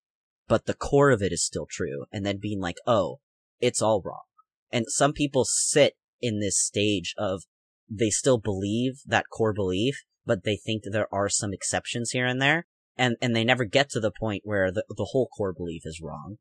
but 0.51 0.67
the 0.67 0.75
core 0.75 1.13
of 1.13 1.23
it 1.23 1.31
is 1.33 1.47
still 1.47 1.69
true. 1.71 2.07
And 2.11 2.27
then 2.27 2.39
being 2.43 2.59
like, 2.61 2.79
oh, 2.85 3.21
it's 3.61 3.81
all 3.81 4.03
wrong. 4.05 4.25
And 4.73 4.87
some 4.89 5.13
people 5.13 5.45
sit 5.45 5.95
in 6.21 6.41
this 6.41 6.61
stage 6.61 7.15
of 7.17 7.45
they 7.89 8.11
still 8.11 8.39
believe 8.39 9.03
that 9.07 9.27
core 9.33 9.53
belief, 9.53 10.03
but 10.27 10.43
they 10.43 10.57
think 10.57 10.83
that 10.83 10.91
there 10.91 11.07
are 11.15 11.29
some 11.29 11.53
exceptions 11.53 12.11
here 12.11 12.27
and 12.27 12.43
there. 12.43 12.67
And, 12.97 13.15
and 13.23 13.35
they 13.35 13.45
never 13.45 13.65
get 13.65 13.91
to 13.91 14.01
the 14.01 14.11
point 14.11 14.43
where 14.45 14.73
the, 14.73 14.85
the 14.89 15.11
whole 15.13 15.29
core 15.29 15.55
belief 15.57 15.83
is 15.85 16.01
wrong. 16.03 16.39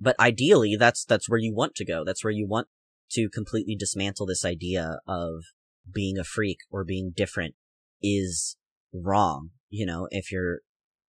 But 0.00 0.18
ideally, 0.18 0.74
that's, 0.78 1.04
that's 1.04 1.28
where 1.28 1.38
you 1.38 1.54
want 1.54 1.74
to 1.74 1.84
go. 1.84 2.04
That's 2.06 2.24
where 2.24 2.32
you 2.32 2.48
want 2.48 2.68
to 3.10 3.28
completely 3.28 3.76
dismantle 3.76 4.24
this 4.24 4.46
idea 4.46 5.00
of 5.06 5.44
being 5.92 6.16
a 6.16 6.24
freak 6.24 6.58
or 6.70 6.84
being 6.84 7.12
different 7.14 7.54
is 8.02 8.56
wrong. 8.94 9.50
You 9.68 9.84
know, 9.84 10.08
if 10.10 10.32
you're 10.32 10.60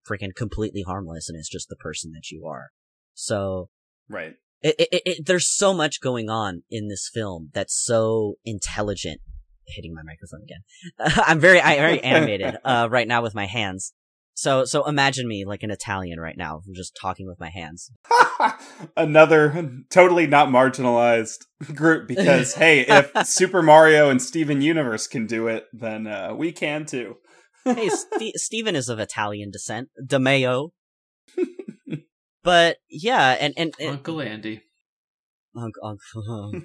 freaking 0.08 0.36
completely 0.36 0.84
harmless 0.84 1.30
and 1.30 1.38
it's 1.38 1.50
just 1.50 1.70
the 1.70 1.76
person 1.76 2.12
that 2.14 2.30
you 2.32 2.46
are. 2.46 2.68
So, 3.14 3.70
right. 4.10 4.36
It, 4.62 4.76
it, 4.80 5.02
it, 5.06 5.26
there's 5.26 5.50
so 5.50 5.74
much 5.74 6.00
going 6.02 6.30
on 6.30 6.64
in 6.72 6.88
this 6.88 7.10
film 7.14 7.50
that's 7.54 7.76
so 7.76 8.36
intelligent. 8.46 9.22
Hitting 9.66 9.94
my 9.94 10.02
microphone 10.04 10.42
again. 10.44 11.24
I'm 11.26 11.40
very, 11.40 11.62
I 11.62 11.78
very 11.78 12.04
animated, 12.04 12.58
uh, 12.66 12.88
right 12.92 13.08
now 13.08 13.22
with 13.22 13.34
my 13.34 13.46
hands. 13.46 13.94
So, 14.36 14.66
so 14.66 14.86
imagine 14.88 15.28
me 15.28 15.46
like 15.46 15.64
an 15.64 15.72
Italian 15.72 16.20
right 16.20 16.36
now, 16.36 16.62
just 16.74 16.98
talking 17.00 17.28
with 17.28 17.40
my 17.40 17.50
hands. 17.50 17.92
Another 18.98 19.72
totally 19.90 20.26
not 20.28 20.50
marginalized 20.50 21.46
group 21.76 22.08
because 22.08 22.56
hey, 22.56 22.82
if 22.82 23.12
Super 23.28 23.62
Mario 23.62 24.10
and 24.10 24.22
Steven 24.22 24.62
Universe 24.62 25.08
can 25.08 25.28
do 25.28 25.48
it, 25.48 25.68
then 25.72 26.08
uh, 26.08 26.34
we 26.36 26.52
can 26.52 26.86
too 26.86 27.18
hey, 27.66 27.90
St- 27.90 28.36
Steven 28.40 28.76
is 28.76 28.90
of 28.90 29.00
Italian 29.00 29.52
descent, 29.52 29.90
DeMayo. 30.02 30.70
but 32.44 32.78
yeah, 32.90 33.38
and, 33.40 33.54
and, 33.58 33.74
and 33.80 33.90
Uncle 33.90 34.22
Andy. 34.22 34.62
Uncle, 35.56 35.84
Uncle. 35.84 36.62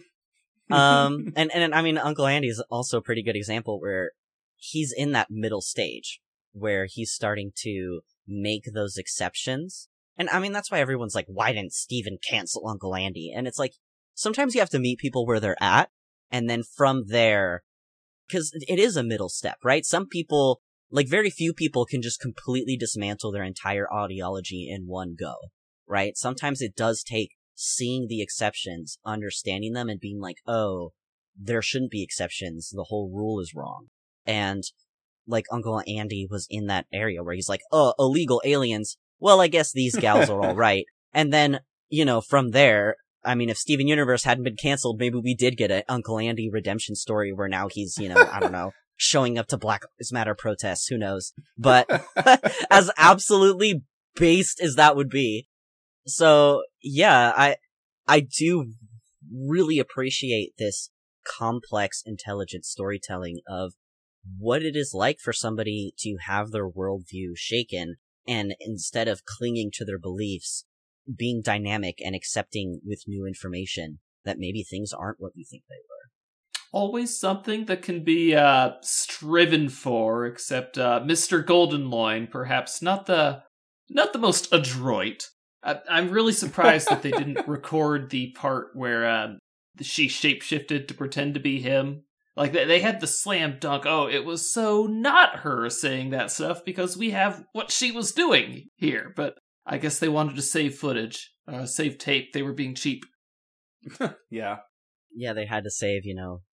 um, 0.71 1.33
and 1.37 1.53
and 1.53 1.75
I 1.75 1.83
mean, 1.83 1.99
Uncle 1.99 2.27
Andy 2.27 2.49
is 2.49 2.63
also 2.71 2.99
a 2.99 3.03
pretty 3.03 3.23
good 3.23 3.37
example 3.37 3.81
where 3.81 4.13
he's 4.57 4.93
in 4.97 5.13
that 5.13 5.29
middle 5.31 5.61
stage 5.61 6.21
where 6.53 6.87
he's 6.91 7.13
starting 7.13 7.53
to 7.57 8.01
make 8.27 8.65
those 8.73 8.97
exceptions. 8.97 9.89
And 10.17 10.29
I 10.31 10.41
mean, 10.41 10.53
that's 10.53 10.71
why 10.71 10.81
everyone's 10.81 11.15
like, 11.15 11.27
why 11.29 11.53
didn't 11.53 11.73
Steven 11.73 12.19
cancel 12.29 12.67
Uncle 12.69 12.95
Andy? 12.95 13.33
And 13.35 13.47
it's 13.47 13.59
like, 13.59 13.75
sometimes 14.15 14.55
you 14.55 14.61
have 14.61 14.71
to 14.71 14.79
meet 14.79 14.99
people 14.99 15.27
where 15.27 15.41
they're 15.41 15.63
at. 15.63 15.91
And 16.31 16.51
then 16.51 16.63
from 16.63 17.05
there, 17.07 17.63
cause 18.31 18.53
it 18.55 18.79
is 18.79 18.97
a 18.97 19.03
middle 19.03 19.29
step, 19.29 19.59
right? 19.65 19.85
Some 19.85 20.07
people 20.07 20.61
like 20.91 21.09
very 21.09 21.31
few 21.31 21.53
people 21.53 21.85
can 21.85 22.03
just 22.03 22.21
completely 22.21 22.77
dismantle 22.77 23.33
their 23.33 23.45
entire 23.45 23.87
audiology 23.93 24.67
in 24.69 24.87
one 24.87 25.17
go, 25.19 25.35
right? 25.87 26.17
Sometimes 26.17 26.61
it 26.61 26.75
does 26.75 27.03
take 27.03 27.31
seeing 27.55 28.07
the 28.09 28.23
exceptions, 28.23 28.99
understanding 29.05 29.73
them 29.73 29.89
and 29.89 30.01
being 30.01 30.21
like, 30.21 30.37
oh, 30.47 30.93
there 31.37 31.63
shouldn't 31.63 31.91
be 31.91 32.03
exceptions. 32.03 32.71
The 32.71 32.87
whole 32.89 33.11
rule 33.13 33.41
is 33.41 33.53
wrong. 33.55 33.87
And 34.25 34.63
like 35.27 35.45
Uncle 35.53 35.83
Andy 35.87 36.27
was 36.29 36.47
in 36.49 36.67
that 36.67 36.87
area 36.93 37.23
where 37.23 37.35
he's 37.35 37.49
like, 37.49 37.61
oh, 37.71 37.95
illegal 37.99 38.41
aliens. 38.45 38.97
Well, 39.21 39.41
I 39.41 39.49
guess 39.49 39.73
these 39.73 39.97
gals 39.97 40.31
are 40.31 40.41
all 40.41 40.55
right. 40.57 40.85
And 41.13 41.33
then, 41.33 41.61
you 41.89 42.05
know, 42.05 42.21
from 42.21 42.51
there, 42.51 42.97
I 43.25 43.35
mean, 43.35 43.51
if 43.51 43.59
Steven 43.59 43.89
Universe 43.89 44.25
hadn't 44.25 44.45
been 44.45 44.57
canceled, 44.57 44.99
maybe 44.99 45.19
we 45.19 45.35
did 45.35 45.57
get 45.57 45.71
an 45.71 45.83
Uncle 45.89 46.19
Andy 46.19 46.49
redemption 46.51 46.95
story 46.95 47.33
where 47.33 47.49
now 47.49 47.69
he's, 47.71 47.97
you 47.99 48.09
know, 48.09 48.29
I 48.33 48.41
don't 48.41 48.53
know, 48.53 48.73
showing 48.99 49.39
up 49.39 49.47
to 49.47 49.57
Black 49.57 49.83
Lives 49.99 50.13
Matter 50.13 50.35
protests. 50.35 50.89
Who 50.89 50.99
knows? 50.99 51.33
But 51.57 51.89
as 52.71 52.91
absolutely 52.99 53.85
based 54.15 54.61
as 54.61 54.75
that 54.75 54.97
would 54.97 55.09
be. 55.09 55.49
So 56.07 56.65
yeah, 56.83 57.33
I, 57.35 57.57
I 58.07 58.21
do 58.21 58.73
really 59.33 59.79
appreciate 59.79 60.53
this 60.59 60.91
complex, 61.27 62.03
intelligent 62.05 62.65
storytelling 62.65 63.41
of 63.49 63.75
what 64.39 64.63
it 64.63 64.75
is 64.77 64.93
like 64.93 65.19
for 65.21 65.33
somebody 65.33 65.95
to 65.99 66.17
have 66.27 66.51
their 66.51 66.69
worldview 66.69 67.37
shaken 67.37 67.97
and 68.27 68.55
instead 68.61 69.09
of 69.09 69.25
clinging 69.25 69.71
to 69.75 69.85
their 69.85 69.99
beliefs, 69.99 70.65
being 71.17 71.41
dynamic 71.43 71.97
and 72.05 72.15
accepting 72.15 72.81
with 72.85 73.05
new 73.07 73.27
information 73.27 74.01
that 74.25 74.39
maybe 74.39 74.63
things 74.63 74.93
aren't 74.93 75.21
what 75.21 75.33
you 75.35 75.45
think 75.49 75.63
they 75.69 75.77
were. 75.77 75.98
Always 76.73 77.19
something 77.19 77.65
that 77.67 77.83
can 77.83 78.05
be 78.05 78.35
uh, 78.35 78.73
striven 78.83 79.69
for, 79.69 80.27
except 80.27 80.77
uh, 80.77 81.01
Mr. 81.03 81.45
Goldenloin, 81.45 82.31
perhaps 82.31 82.83
not 82.83 83.07
the 83.07 83.43
not 83.89 84.13
the 84.13 84.19
most 84.19 84.53
adroit. 84.53 85.29
I, 85.63 85.79
am 85.89 86.11
really 86.11 86.33
surprised 86.33 86.89
that 86.89 87.03
they 87.03 87.11
didn't 87.11 87.41
record 87.49 88.11
the 88.11 88.33
part 88.33 88.69
where 88.75 89.09
uh, 89.09 89.29
she 89.81 90.09
shapeshifted 90.09 90.89
to 90.89 90.95
pretend 90.95 91.35
to 91.35 91.41
be 91.41 91.61
him. 91.61 92.05
Like 92.37 92.53
they 92.53 92.81
had 92.81 93.01
the 93.01 93.09
slam 93.09 93.57
dunk. 93.59 93.85
Oh, 93.85 94.07
it 94.07 94.25
was 94.25 94.53
so 94.53 94.87
not 94.87 95.41
her 95.41 95.69
saying 95.71 96.11
that 96.11 96.31
stuff 96.31 96.65
because 96.65 96.97
we 96.97 97.11
have 97.11 97.45
what 97.53 97.73
she 97.73 97.91
was 97.91 98.13
doing 98.13 98.69
here. 98.77 99.13
But 99.17 99.35
I 99.67 99.79
guess 99.79 99.99
they 99.99 100.09
wanted 100.09 100.37
to 100.37 100.43
save 100.43 100.77
footage, 100.77 101.33
uh, 101.49 101.67
save 101.67 101.99
tape. 101.99 102.33
They 102.33 102.43
were 102.43 102.53
being 102.53 102.77
cheap. 102.77 103.05
yeah. 104.31 104.59
Yeah, 105.15 105.33
they 105.33 105.47
had 105.47 105.65
to 105.65 105.71
save, 105.71 106.03
you 106.05 106.15
know, 106.15 106.35
a 106.35 106.48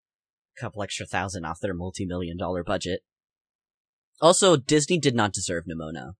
couple 0.60 0.84
extra 0.84 1.06
thousand 1.06 1.46
off 1.46 1.60
their 1.62 1.74
multi-million 1.74 2.38
dollar 2.38 2.64
budget. 2.64 3.02
Also, 4.22 4.56
Disney 4.56 5.00
did 5.00 5.16
not 5.16 5.34
deserve 5.34 5.66
Nimona. 5.66 6.14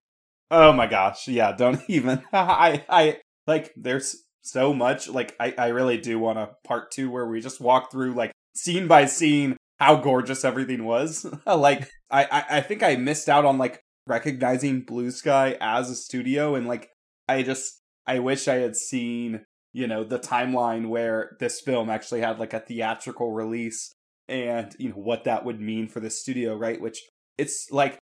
Oh 0.52 0.72
my 0.74 0.88
gosh, 0.88 1.28
yeah, 1.28 1.52
don't 1.52 1.82
even. 1.88 2.24
I, 2.34 2.84
I, 2.90 3.20
like, 3.48 3.74
there's 3.76 4.24
so 4.42 4.74
much. 4.74 5.10
Like, 5.10 5.36
I, 5.40 5.54
I 5.58 5.68
really 5.68 5.98
do 5.98 6.20
want 6.20 6.40
a 6.40 6.52
part 6.66 6.92
two 6.92 7.10
where 7.10 7.28
we 7.28 7.42
just 7.42 7.62
walk 7.62 7.92
through, 7.92 8.14
like, 8.14 8.32
scene 8.56 8.88
by 8.88 9.06
scene, 9.06 9.58
how 9.80 9.96
gorgeous 9.96 10.46
everything 10.46 10.86
was. 10.86 11.26
like, 11.46 11.90
I, 12.12 12.26
I, 12.26 12.44
I 12.58 12.62
think 12.62 12.84
I 12.84 12.96
missed 12.96 13.30
out 13.30 13.46
on, 13.46 13.58
like, 13.58 13.82
recognizing 14.08 14.82
Blue 14.82 15.12
Sky 15.12 15.58
as 15.60 15.90
a 15.90 15.96
studio, 15.96 16.56
and, 16.56 16.68
like, 16.68 16.90
I 17.28 17.42
just, 17.42 17.82
I 18.06 18.20
wish 18.20 18.48
I 18.48 18.56
had 18.56 18.76
seen, 18.76 19.46
you 19.74 19.88
know, 19.88 20.04
the 20.04 20.20
timeline 20.20 20.90
where 20.90 21.36
this 21.40 21.60
film 21.60 21.90
actually 21.90 22.22
had, 22.22 22.40
like, 22.40 22.54
a 22.54 22.60
theatrical 22.60 23.32
release 23.32 23.95
and, 24.28 24.76
you 24.78 24.90
know, 24.90 24.96
what 24.96 25.24
that 25.24 25.46
would 25.46 25.60
mean 25.62 25.88
for 25.88 26.00
the 26.00 26.10
studio, 26.10 26.56
right? 26.56 26.80
Which, 26.80 27.02
it's 27.38 27.68
like 27.72 27.98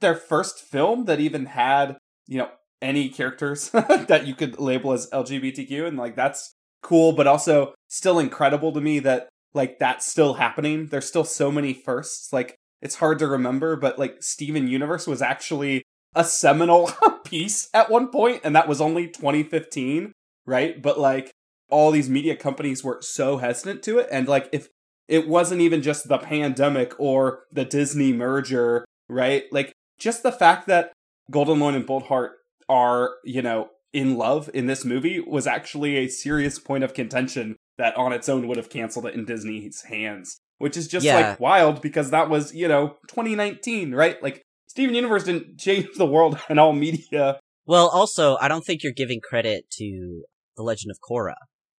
their 0.00 0.14
first 0.14 0.60
film 0.60 1.04
that 1.06 1.20
even 1.20 1.46
had, 1.46 1.96
you 2.26 2.38
know, 2.38 2.50
any 2.82 3.08
characters 3.08 3.70
that 3.70 4.26
you 4.26 4.34
could 4.34 4.58
label 4.58 4.92
as 4.92 5.08
LGBTQ. 5.10 5.86
And 5.86 5.96
like, 5.96 6.16
that's 6.16 6.54
cool, 6.82 7.12
but 7.12 7.26
also 7.26 7.74
still 7.88 8.18
incredible 8.18 8.72
to 8.72 8.80
me 8.80 8.98
that 9.00 9.28
like 9.54 9.78
that's 9.78 10.06
still 10.06 10.34
happening. 10.34 10.86
There's 10.86 11.08
still 11.08 11.24
so 11.24 11.50
many 11.50 11.72
firsts. 11.72 12.32
Like, 12.32 12.56
it's 12.82 12.96
hard 12.96 13.18
to 13.20 13.26
remember, 13.26 13.74
but 13.76 13.98
like 13.98 14.22
Steven 14.22 14.68
Universe 14.68 15.06
was 15.06 15.22
actually 15.22 15.82
a 16.14 16.24
seminal 16.24 16.90
piece 17.24 17.68
at 17.74 17.90
one 17.90 18.08
point, 18.08 18.42
and 18.44 18.54
that 18.54 18.68
was 18.68 18.80
only 18.80 19.08
2015, 19.08 20.12
right? 20.44 20.80
But 20.80 20.98
like 20.98 21.32
all 21.68 21.90
these 21.90 22.08
media 22.08 22.36
companies 22.36 22.84
were 22.84 22.98
so 23.00 23.38
hesitant 23.38 23.82
to 23.84 23.98
it. 23.98 24.08
And 24.12 24.28
like 24.28 24.48
if 24.52 24.68
it 25.08 25.28
wasn't 25.28 25.60
even 25.60 25.82
just 25.82 26.08
the 26.08 26.18
pandemic 26.18 26.92
or 26.98 27.44
the 27.52 27.64
Disney 27.64 28.12
merger, 28.12 28.84
right? 29.08 29.44
Like 29.52 29.72
just 29.98 30.22
the 30.22 30.32
fact 30.32 30.66
that 30.66 30.92
Goldenloin 31.32 31.74
and 31.74 31.86
Boldheart 31.86 32.30
are, 32.68 33.14
you 33.24 33.42
know, 33.42 33.70
in 33.92 34.16
love 34.16 34.50
in 34.52 34.66
this 34.66 34.84
movie 34.84 35.20
was 35.20 35.46
actually 35.46 35.96
a 35.96 36.08
serious 36.08 36.58
point 36.58 36.84
of 36.84 36.94
contention 36.94 37.56
that 37.78 37.96
on 37.96 38.12
its 38.12 38.28
own 38.28 38.48
would 38.48 38.56
have 38.56 38.70
canceled 38.70 39.06
it 39.06 39.14
in 39.14 39.24
Disney's 39.24 39.82
hands. 39.82 40.38
Which 40.58 40.76
is 40.76 40.88
just 40.88 41.04
yeah. 41.04 41.16
like 41.16 41.40
wild 41.40 41.82
because 41.82 42.10
that 42.10 42.30
was, 42.30 42.54
you 42.54 42.66
know, 42.66 42.96
2019, 43.08 43.94
right? 43.94 44.22
Like 44.22 44.42
Steven 44.68 44.94
Universe 44.94 45.24
didn't 45.24 45.58
change 45.58 45.88
the 45.96 46.06
world 46.06 46.38
and 46.48 46.58
all 46.58 46.72
media. 46.72 47.38
Well, 47.66 47.88
also, 47.88 48.36
I 48.40 48.48
don't 48.48 48.64
think 48.64 48.82
you're 48.82 48.92
giving 48.92 49.20
credit 49.20 49.70
to 49.72 50.22
The 50.56 50.62
Legend 50.62 50.90
of 50.90 50.98
Korra 51.06 51.34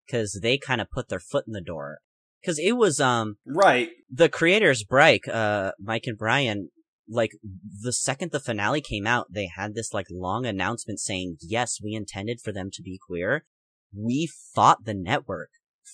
because 0.07 0.41
they 0.43 0.59
kind 0.59 0.81
of 0.81 0.91
put 0.91 1.09
their 1.09 1.21
foot 1.21 1.45
in 1.47 1.53
the 1.53 1.61
door. 1.61 1.99
Because 2.47 2.61
it 2.61 2.77
was, 2.77 3.01
um, 3.01 3.39
right. 3.45 3.91
The 4.09 4.29
creators, 4.29 4.85
Bryke, 4.85 5.27
uh, 5.27 5.73
Mike 5.81 6.05
and 6.07 6.17
Bryan, 6.17 6.71
like 7.09 7.33
the 7.83 7.93
second 7.93 8.31
the 8.31 8.39
finale 8.39 8.81
came 8.81 9.05
out, 9.05 9.33
they 9.33 9.51
had 9.57 9.75
this 9.75 9.93
like 9.93 10.07
long 10.13 10.47
announcement 10.47 11.01
saying, 11.01 11.39
yes, 11.41 11.81
we 11.83 11.93
intended 11.95 12.41
for 12.41 12.53
them 12.53 12.71
to 12.75 12.83
be 12.83 13.01
queer. 13.05 13.45
We 13.93 14.31
fought 14.55 14.85
the 14.85 14.95
network 14.95 15.49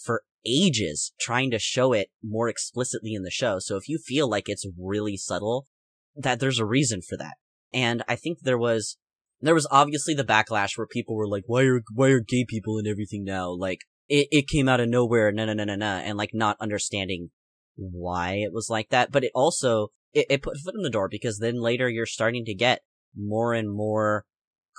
for 0.04 0.24
ages 0.46 1.14
trying 1.18 1.50
to 1.52 1.58
show 1.58 1.94
it 1.94 2.08
more 2.22 2.50
explicitly 2.50 3.14
in 3.14 3.22
the 3.22 3.30
show. 3.30 3.58
So 3.58 3.76
if 3.76 3.88
you 3.88 3.96
feel 3.96 4.28
like 4.28 4.44
it's 4.46 4.66
really 4.78 5.16
subtle, 5.16 5.66
that 6.14 6.38
there's 6.38 6.58
a 6.58 6.66
reason 6.66 7.00
for 7.00 7.16
that. 7.16 7.36
And 7.72 8.02
I 8.06 8.16
think 8.16 8.40
there 8.42 8.58
was, 8.58 8.98
there 9.40 9.54
was 9.54 9.66
obviously 9.70 10.12
the 10.12 10.22
backlash 10.22 10.76
where 10.76 10.86
people 10.86 11.16
were 11.16 11.28
like, 11.28 11.44
why 11.46 11.64
are, 11.64 11.82
why 11.94 12.08
are 12.08 12.20
gay 12.20 12.44
people 12.46 12.76
and 12.76 12.86
everything 12.86 13.24
now? 13.24 13.50
Like, 13.50 13.78
it, 14.08 14.28
it 14.30 14.48
came 14.48 14.68
out 14.68 14.80
of 14.80 14.88
nowhere, 14.88 15.32
no, 15.32 15.44
no, 15.44 15.52
no, 15.52 15.64
no, 15.64 15.76
no, 15.76 15.86
and 15.86 16.16
like 16.18 16.30
not 16.32 16.56
understanding 16.60 17.30
why 17.76 18.34
it 18.34 18.52
was 18.52 18.68
like 18.68 18.90
that. 18.90 19.10
But 19.10 19.24
it 19.24 19.32
also, 19.34 19.88
it, 20.12 20.26
it 20.28 20.42
put 20.42 20.58
foot 20.58 20.74
in 20.74 20.82
the 20.82 20.90
door 20.90 21.08
because 21.08 21.38
then 21.38 21.60
later 21.60 21.88
you're 21.88 22.06
starting 22.06 22.44
to 22.44 22.54
get 22.54 22.80
more 23.16 23.54
and 23.54 23.70
more 23.70 24.24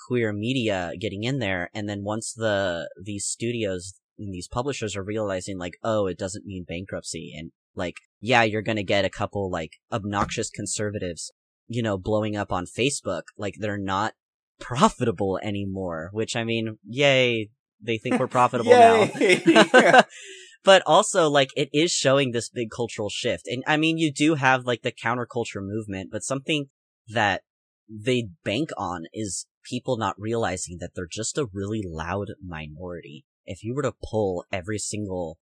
queer 0.07 0.33
media 0.33 0.91
getting 0.99 1.23
in 1.23 1.39
there. 1.39 1.69
And 1.73 1.87
then 1.87 2.03
once 2.03 2.33
the, 2.33 2.89
these 3.01 3.25
studios 3.25 3.93
and 4.17 4.33
these 4.33 4.47
publishers 4.47 4.95
are 4.95 5.03
realizing 5.03 5.57
like, 5.57 5.73
oh, 5.83 6.07
it 6.07 6.17
doesn't 6.17 6.45
mean 6.45 6.65
bankruptcy. 6.67 7.33
And 7.37 7.51
like, 7.75 7.95
yeah, 8.19 8.43
you're 8.43 8.61
to 8.61 8.83
get 8.83 9.05
a 9.05 9.09
couple 9.09 9.49
like 9.49 9.71
obnoxious 9.91 10.49
conservatives, 10.49 11.31
you 11.67 11.81
know, 11.81 11.97
blowing 11.97 12.35
up 12.35 12.51
on 12.51 12.65
Facebook. 12.65 13.23
Like 13.37 13.55
they're 13.59 13.77
not 13.77 14.13
profitable 14.59 15.39
anymore, 15.43 16.09
which 16.13 16.35
I 16.35 16.43
mean, 16.43 16.77
yay. 16.87 17.49
They 17.83 17.97
think 17.97 18.19
we're 18.19 18.27
profitable 18.27 18.71
now. 18.71 19.09
but 20.63 20.81
also 20.85 21.29
like 21.29 21.49
it 21.55 21.69
is 21.73 21.91
showing 21.91 22.31
this 22.31 22.49
big 22.49 22.69
cultural 22.75 23.09
shift. 23.09 23.47
And 23.47 23.63
I 23.67 23.77
mean, 23.77 23.97
you 23.97 24.11
do 24.11 24.35
have 24.35 24.65
like 24.65 24.81
the 24.81 24.91
counterculture 24.91 25.61
movement, 25.61 26.09
but 26.11 26.23
something 26.23 26.69
that 27.09 27.41
they 27.89 28.29
bank 28.43 28.69
on 28.77 29.03
is 29.13 29.45
people 29.63 29.97
not 29.97 30.15
realizing 30.17 30.77
that 30.79 30.91
they're 30.95 31.07
just 31.09 31.37
a 31.37 31.47
really 31.53 31.81
loud 31.85 32.29
minority. 32.45 33.25
If 33.45 33.63
you 33.63 33.75
were 33.75 33.83
to 33.83 33.93
pull 34.03 34.45
every 34.51 34.79
single, 34.79 35.37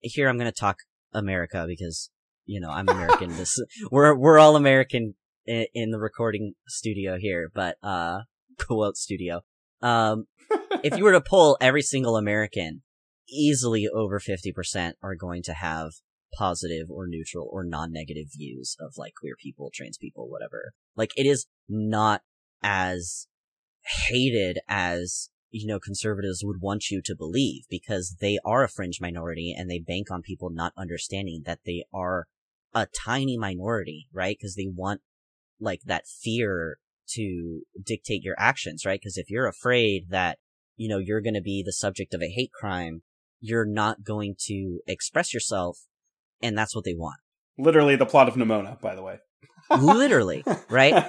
here 0.00 0.28
I'm 0.28 0.38
going 0.38 0.50
to 0.50 0.58
talk 0.58 0.78
America 1.12 1.64
because, 1.66 2.10
you 2.44 2.60
know, 2.60 2.70
I'm 2.70 2.88
American. 2.88 3.30
this, 3.36 3.58
we're, 3.90 4.14
we're 4.14 4.38
all 4.38 4.56
American 4.56 5.14
in, 5.46 5.66
in 5.74 5.90
the 5.90 5.98
recording 5.98 6.54
studio 6.68 7.16
here, 7.18 7.50
but, 7.54 7.76
uh, 7.82 8.20
quote 8.58 8.96
studio. 8.96 9.42
Um, 9.82 10.26
if 10.82 10.96
you 10.96 11.04
were 11.04 11.12
to 11.12 11.20
pull 11.20 11.56
every 11.60 11.82
single 11.82 12.16
American 12.16 12.82
easily 13.28 13.88
over 13.88 14.20
50% 14.20 14.92
are 15.02 15.14
going 15.14 15.42
to 15.44 15.52
have 15.52 15.92
positive 16.36 16.90
or 16.90 17.06
neutral 17.06 17.48
or 17.50 17.64
non-negative 17.64 18.26
views 18.36 18.76
of 18.80 18.94
like 18.96 19.14
queer 19.18 19.34
people, 19.40 19.70
trans 19.72 19.98
people, 19.98 20.28
whatever. 20.28 20.72
Like 20.96 21.12
it 21.16 21.26
is 21.26 21.46
not 21.68 22.22
as 22.62 23.26
hated 24.08 24.58
as 24.68 25.30
you 25.50 25.66
know 25.66 25.78
conservatives 25.78 26.42
would 26.44 26.60
want 26.60 26.90
you 26.90 27.00
to 27.04 27.14
believe 27.14 27.64
because 27.70 28.16
they 28.20 28.38
are 28.44 28.64
a 28.64 28.68
fringe 28.68 28.98
minority 29.00 29.54
and 29.56 29.70
they 29.70 29.78
bank 29.78 30.10
on 30.10 30.22
people 30.22 30.50
not 30.50 30.72
understanding 30.76 31.42
that 31.46 31.60
they 31.64 31.84
are 31.94 32.26
a 32.74 32.86
tiny 32.86 33.38
minority, 33.38 34.08
right? 34.12 34.36
Because 34.38 34.54
they 34.54 34.66
want 34.66 35.00
like 35.60 35.80
that 35.86 36.06
fear 36.06 36.78
to 37.14 37.60
dictate 37.84 38.22
your 38.22 38.36
actions, 38.38 38.84
right? 38.84 39.00
Because 39.00 39.16
if 39.16 39.30
you're 39.30 39.48
afraid 39.48 40.10
that 40.10 40.38
you 40.76 40.88
know 40.88 40.98
you're 40.98 41.22
going 41.22 41.34
to 41.34 41.40
be 41.40 41.62
the 41.64 41.72
subject 41.72 42.14
of 42.14 42.22
a 42.22 42.28
hate 42.28 42.52
crime 42.52 43.02
you're 43.40 43.66
not 43.66 44.02
going 44.04 44.34
to 44.46 44.80
express 44.86 45.34
yourself, 45.34 45.86
and 46.42 46.56
that's 46.56 46.74
what 46.74 46.84
they 46.84 46.94
want. 46.94 47.20
Literally 47.58 47.96
the 47.96 48.06
plot 48.06 48.28
of 48.28 48.34
Nimona, 48.34 48.80
by 48.80 48.94
the 48.94 49.02
way. 49.02 49.18
Literally, 49.70 50.44
right? 50.68 51.06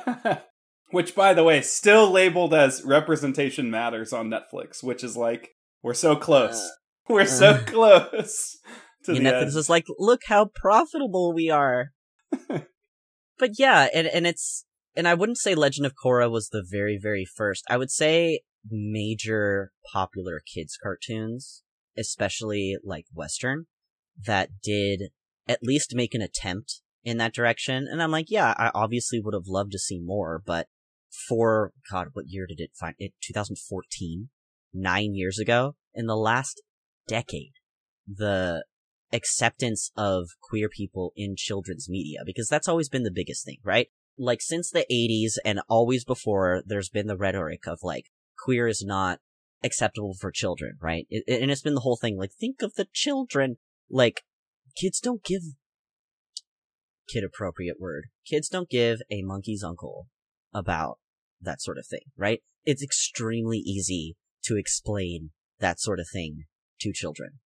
which, 0.91 1.15
by 1.15 1.33
the 1.33 1.43
way, 1.43 1.61
still 1.61 2.09
labeled 2.09 2.53
as 2.53 2.83
representation 2.83 3.69
matters 3.69 4.13
on 4.13 4.29
Netflix, 4.29 4.83
which 4.83 5.03
is 5.03 5.17
like 5.17 5.51
we're 5.83 5.93
so 5.93 6.15
close. 6.15 6.61
Uh, 6.61 6.69
we're 7.09 7.25
so 7.25 7.51
uh, 7.51 7.63
close. 7.63 8.57
To 9.03 9.13
the 9.13 9.19
Netflix 9.19 9.55
is 9.55 9.69
like, 9.69 9.85
look 9.97 10.23
how 10.25 10.49
profitable 10.53 11.31
we 11.31 11.49
are. 11.49 11.91
but 12.49 13.51
yeah, 13.57 13.87
and 13.93 14.05
and 14.05 14.27
it's 14.27 14.65
and 14.97 15.07
I 15.07 15.13
wouldn't 15.13 15.37
say 15.37 15.55
Legend 15.55 15.85
of 15.85 15.93
Korra 15.95 16.29
was 16.29 16.49
the 16.49 16.65
very 16.69 16.99
very 17.01 17.25
first. 17.25 17.63
I 17.69 17.77
would 17.77 17.91
say 17.91 18.41
major 18.69 19.71
popular 19.93 20.41
kids 20.53 20.77
cartoons 20.81 21.63
especially 21.97 22.77
like 22.83 23.05
Western, 23.13 23.65
that 24.25 24.49
did 24.63 25.09
at 25.47 25.63
least 25.63 25.95
make 25.95 26.13
an 26.13 26.21
attempt 26.21 26.81
in 27.03 27.17
that 27.17 27.33
direction. 27.33 27.87
And 27.89 28.01
I'm 28.01 28.11
like, 28.11 28.29
yeah, 28.29 28.53
I 28.57 28.71
obviously 28.73 29.19
would 29.19 29.33
have 29.33 29.47
loved 29.47 29.71
to 29.71 29.79
see 29.79 29.99
more, 30.01 30.41
but 30.45 30.67
for, 31.27 31.71
God, 31.91 32.09
what 32.13 32.25
year 32.27 32.45
did 32.47 32.59
it 32.59 32.71
find? 32.79 32.95
It, 32.99 33.13
2014? 33.23 34.29
Nine 34.73 35.15
years 35.15 35.39
ago? 35.39 35.75
In 35.93 36.05
the 36.05 36.17
last 36.17 36.61
decade, 37.07 37.53
the 38.07 38.65
acceptance 39.13 39.89
of 39.95 40.27
queer 40.43 40.69
people 40.69 41.13
in 41.15 41.35
children's 41.37 41.87
media 41.89 42.19
because 42.25 42.47
that's 42.49 42.67
always 42.67 42.89
been 42.89 43.03
the 43.03 43.11
biggest 43.11 43.45
thing, 43.45 43.57
right? 43.63 43.87
Like 44.17 44.41
since 44.41 44.71
the 44.71 44.85
80s 44.91 45.33
and 45.45 45.61
always 45.69 46.03
before, 46.03 46.63
there's 46.65 46.89
been 46.89 47.07
the 47.07 47.17
rhetoric 47.17 47.67
of 47.67 47.79
like 47.83 48.05
queer 48.37 48.67
is 48.67 48.83
not 48.85 49.19
acceptable 49.63 50.15
for 50.19 50.31
children, 50.31 50.77
right? 50.81 51.07
It, 51.09 51.23
and 51.41 51.51
it's 51.51 51.61
been 51.61 51.75
the 51.75 51.81
whole 51.81 51.97
thing 51.97 52.17
like 52.17 52.31
think 52.31 52.61
of 52.61 52.75
the 52.75 52.87
children. 52.91 53.57
Like 53.89 54.23
kids 54.75 54.99
don't 54.99 55.23
give 55.23 55.41
kid 57.07 57.23
appropriate 57.23 57.79
word. 57.79 58.07
Kids 58.25 58.49
don't 58.49 58.69
give 58.69 58.99
a 59.09 59.21
monkey's 59.21 59.63
uncle 59.63 60.07
about 60.53 60.99
that 61.41 61.61
sort 61.61 61.77
of 61.77 61.87
thing, 61.87 62.01
right? 62.17 62.41
It's 62.65 62.83
extremely 62.83 63.59
easy 63.59 64.15
to 64.43 64.57
explain 64.57 65.31
that 65.59 65.79
sort 65.79 65.99
of 65.99 66.07
thing 66.11 66.43
to 66.81 66.91
children. 66.93 67.39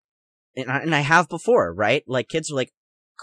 And 0.56 0.70
I, 0.70 0.80
and 0.80 0.96
I 0.96 1.02
have 1.02 1.30
before, 1.30 1.74
right? 1.74 2.04
Like 2.08 2.28
kids 2.28 2.52
are 2.52 2.56
like, 2.56 2.72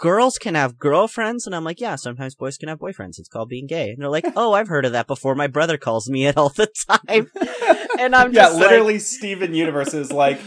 girls 0.00 0.38
can 0.38 0.54
have 0.54 0.78
girlfriends. 0.78 1.46
And 1.46 1.54
I'm 1.54 1.64
like, 1.64 1.80
yeah, 1.80 1.96
sometimes 1.96 2.34
boys 2.34 2.56
can 2.56 2.68
have 2.68 2.78
boyfriends. 2.78 3.18
It's 3.18 3.28
called 3.28 3.48
being 3.48 3.66
gay. 3.66 3.90
And 3.90 4.00
they're 4.00 4.08
like, 4.08 4.26
oh, 4.36 4.52
I've 4.52 4.68
heard 4.68 4.84
of 4.84 4.92
that 4.92 5.06
before. 5.06 5.34
My 5.34 5.46
brother 5.46 5.76
calls 5.76 6.08
me 6.08 6.26
it 6.26 6.36
all 6.36 6.50
the 6.50 6.68
time. 6.88 7.30
and 7.98 8.14
I'm 8.14 8.32
yeah, 8.32 8.50
literally, 8.50 8.94
like, 8.94 9.02
Steven 9.02 9.54
Universe 9.54 9.94
is 9.94 10.12
like, 10.12 10.40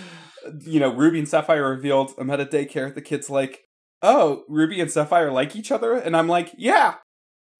you 0.61 0.79
know, 0.79 0.93
Ruby 0.93 1.19
and 1.19 1.27
Sapphire 1.27 1.69
revealed 1.69 2.13
I'm 2.17 2.29
at 2.29 2.39
a 2.39 2.45
daycare. 2.45 2.93
The 2.93 3.01
kid's 3.01 3.29
like, 3.29 3.61
oh, 4.01 4.43
Ruby 4.47 4.81
and 4.81 4.91
Sapphire 4.91 5.31
like 5.31 5.55
each 5.55 5.71
other? 5.71 5.93
And 5.93 6.15
I'm 6.15 6.27
like, 6.27 6.51
yeah. 6.57 6.95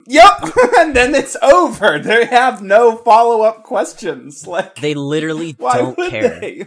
Yep. 0.06 0.32
and 0.78 0.96
then 0.96 1.14
it's 1.14 1.36
over. 1.42 1.98
They 1.98 2.26
have 2.26 2.62
no 2.62 2.96
follow 2.96 3.42
up 3.42 3.62
questions. 3.62 4.46
Like, 4.46 4.76
they 4.76 4.94
literally 4.94 5.54
why 5.58 5.78
don't 5.78 5.96
would 5.96 6.10
care. 6.10 6.40
they? 6.40 6.66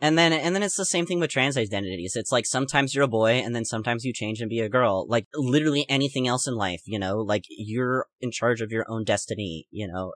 And 0.00 0.18
then, 0.18 0.32
and 0.32 0.54
then 0.54 0.62
it's 0.62 0.76
the 0.76 0.84
same 0.84 1.06
thing 1.06 1.20
with 1.20 1.30
trans 1.30 1.56
identities. 1.56 2.16
It's 2.16 2.32
like 2.32 2.46
sometimes 2.46 2.94
you're 2.94 3.04
a 3.04 3.08
boy 3.08 3.32
and 3.32 3.54
then 3.56 3.64
sometimes 3.64 4.04
you 4.04 4.12
change 4.12 4.40
and 4.40 4.50
be 4.50 4.60
a 4.60 4.68
girl. 4.68 5.06
Like 5.08 5.26
literally 5.34 5.86
anything 5.88 6.28
else 6.28 6.46
in 6.46 6.54
life, 6.54 6.82
you 6.84 6.98
know, 6.98 7.18
like 7.18 7.44
you're 7.48 8.06
in 8.20 8.30
charge 8.30 8.60
of 8.60 8.70
your 8.70 8.84
own 8.88 9.04
destiny, 9.04 9.66
you 9.70 9.88
know. 9.88 10.12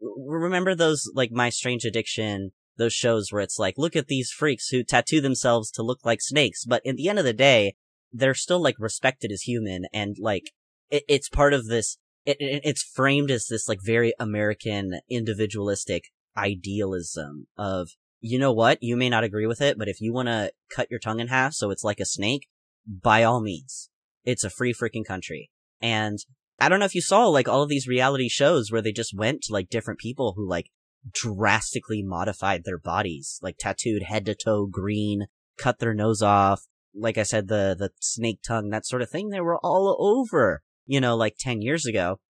Remember 0.00 0.74
those, 0.74 1.10
like, 1.14 1.30
My 1.32 1.48
Strange 1.48 1.86
Addiction, 1.86 2.52
those 2.76 2.92
shows 2.92 3.32
where 3.32 3.40
it's 3.40 3.58
like, 3.58 3.78
look 3.78 3.96
at 3.96 4.08
these 4.08 4.30
freaks 4.30 4.68
who 4.68 4.84
tattoo 4.84 5.22
themselves 5.22 5.70
to 5.70 5.82
look 5.82 6.00
like 6.04 6.20
snakes. 6.20 6.66
But 6.66 6.86
at 6.86 6.96
the 6.96 7.08
end 7.08 7.18
of 7.18 7.24
the 7.24 7.32
day, 7.32 7.76
they're 8.12 8.34
still, 8.34 8.60
like, 8.60 8.74
respected 8.78 9.32
as 9.32 9.42
human 9.42 9.86
and, 9.94 10.16
like, 10.20 10.52
it, 10.90 11.04
it's 11.08 11.30
part 11.30 11.54
of 11.54 11.66
this, 11.66 11.96
it, 12.26 12.36
it, 12.40 12.60
it's 12.62 12.82
framed 12.82 13.30
as 13.30 13.46
this, 13.46 13.70
like, 13.70 13.78
very 13.82 14.12
American 14.20 15.00
individualistic 15.08 16.04
idealism 16.36 17.46
of, 17.56 17.88
you 18.20 18.38
know 18.38 18.52
what? 18.52 18.78
You 18.80 18.96
may 18.96 19.08
not 19.08 19.24
agree 19.24 19.46
with 19.46 19.60
it, 19.60 19.78
but 19.78 19.88
if 19.88 20.00
you 20.00 20.12
want 20.12 20.28
to 20.28 20.52
cut 20.70 20.90
your 20.90 21.00
tongue 21.00 21.20
in 21.20 21.28
half 21.28 21.54
so 21.54 21.70
it's 21.70 21.84
like 21.84 22.00
a 22.00 22.06
snake, 22.06 22.48
by 22.86 23.22
all 23.22 23.40
means. 23.40 23.90
It's 24.24 24.44
a 24.44 24.50
free 24.50 24.72
freaking 24.74 25.04
country. 25.04 25.50
And 25.80 26.18
I 26.58 26.68
don't 26.68 26.78
know 26.78 26.86
if 26.86 26.94
you 26.94 27.02
saw 27.02 27.26
like 27.26 27.48
all 27.48 27.62
of 27.62 27.68
these 27.68 27.86
reality 27.86 28.28
shows 28.28 28.72
where 28.72 28.82
they 28.82 28.92
just 28.92 29.16
went 29.16 29.42
to 29.42 29.52
like 29.52 29.68
different 29.68 30.00
people 30.00 30.34
who 30.36 30.48
like 30.48 30.70
drastically 31.12 32.02
modified 32.02 32.64
their 32.64 32.78
bodies, 32.78 33.38
like 33.42 33.56
tattooed 33.58 34.04
head 34.04 34.26
to 34.26 34.34
toe 34.34 34.66
green, 34.66 35.26
cut 35.58 35.78
their 35.78 35.94
nose 35.94 36.22
off. 36.22 36.62
Like 36.94 37.18
I 37.18 37.24
said, 37.24 37.48
the, 37.48 37.76
the 37.78 37.90
snake 38.00 38.40
tongue, 38.46 38.70
that 38.70 38.86
sort 38.86 39.02
of 39.02 39.10
thing. 39.10 39.28
They 39.28 39.40
were 39.40 39.58
all 39.58 39.96
over, 40.00 40.62
you 40.86 41.00
know, 41.00 41.14
like 41.14 41.36
10 41.38 41.60
years 41.60 41.84
ago. 41.84 42.20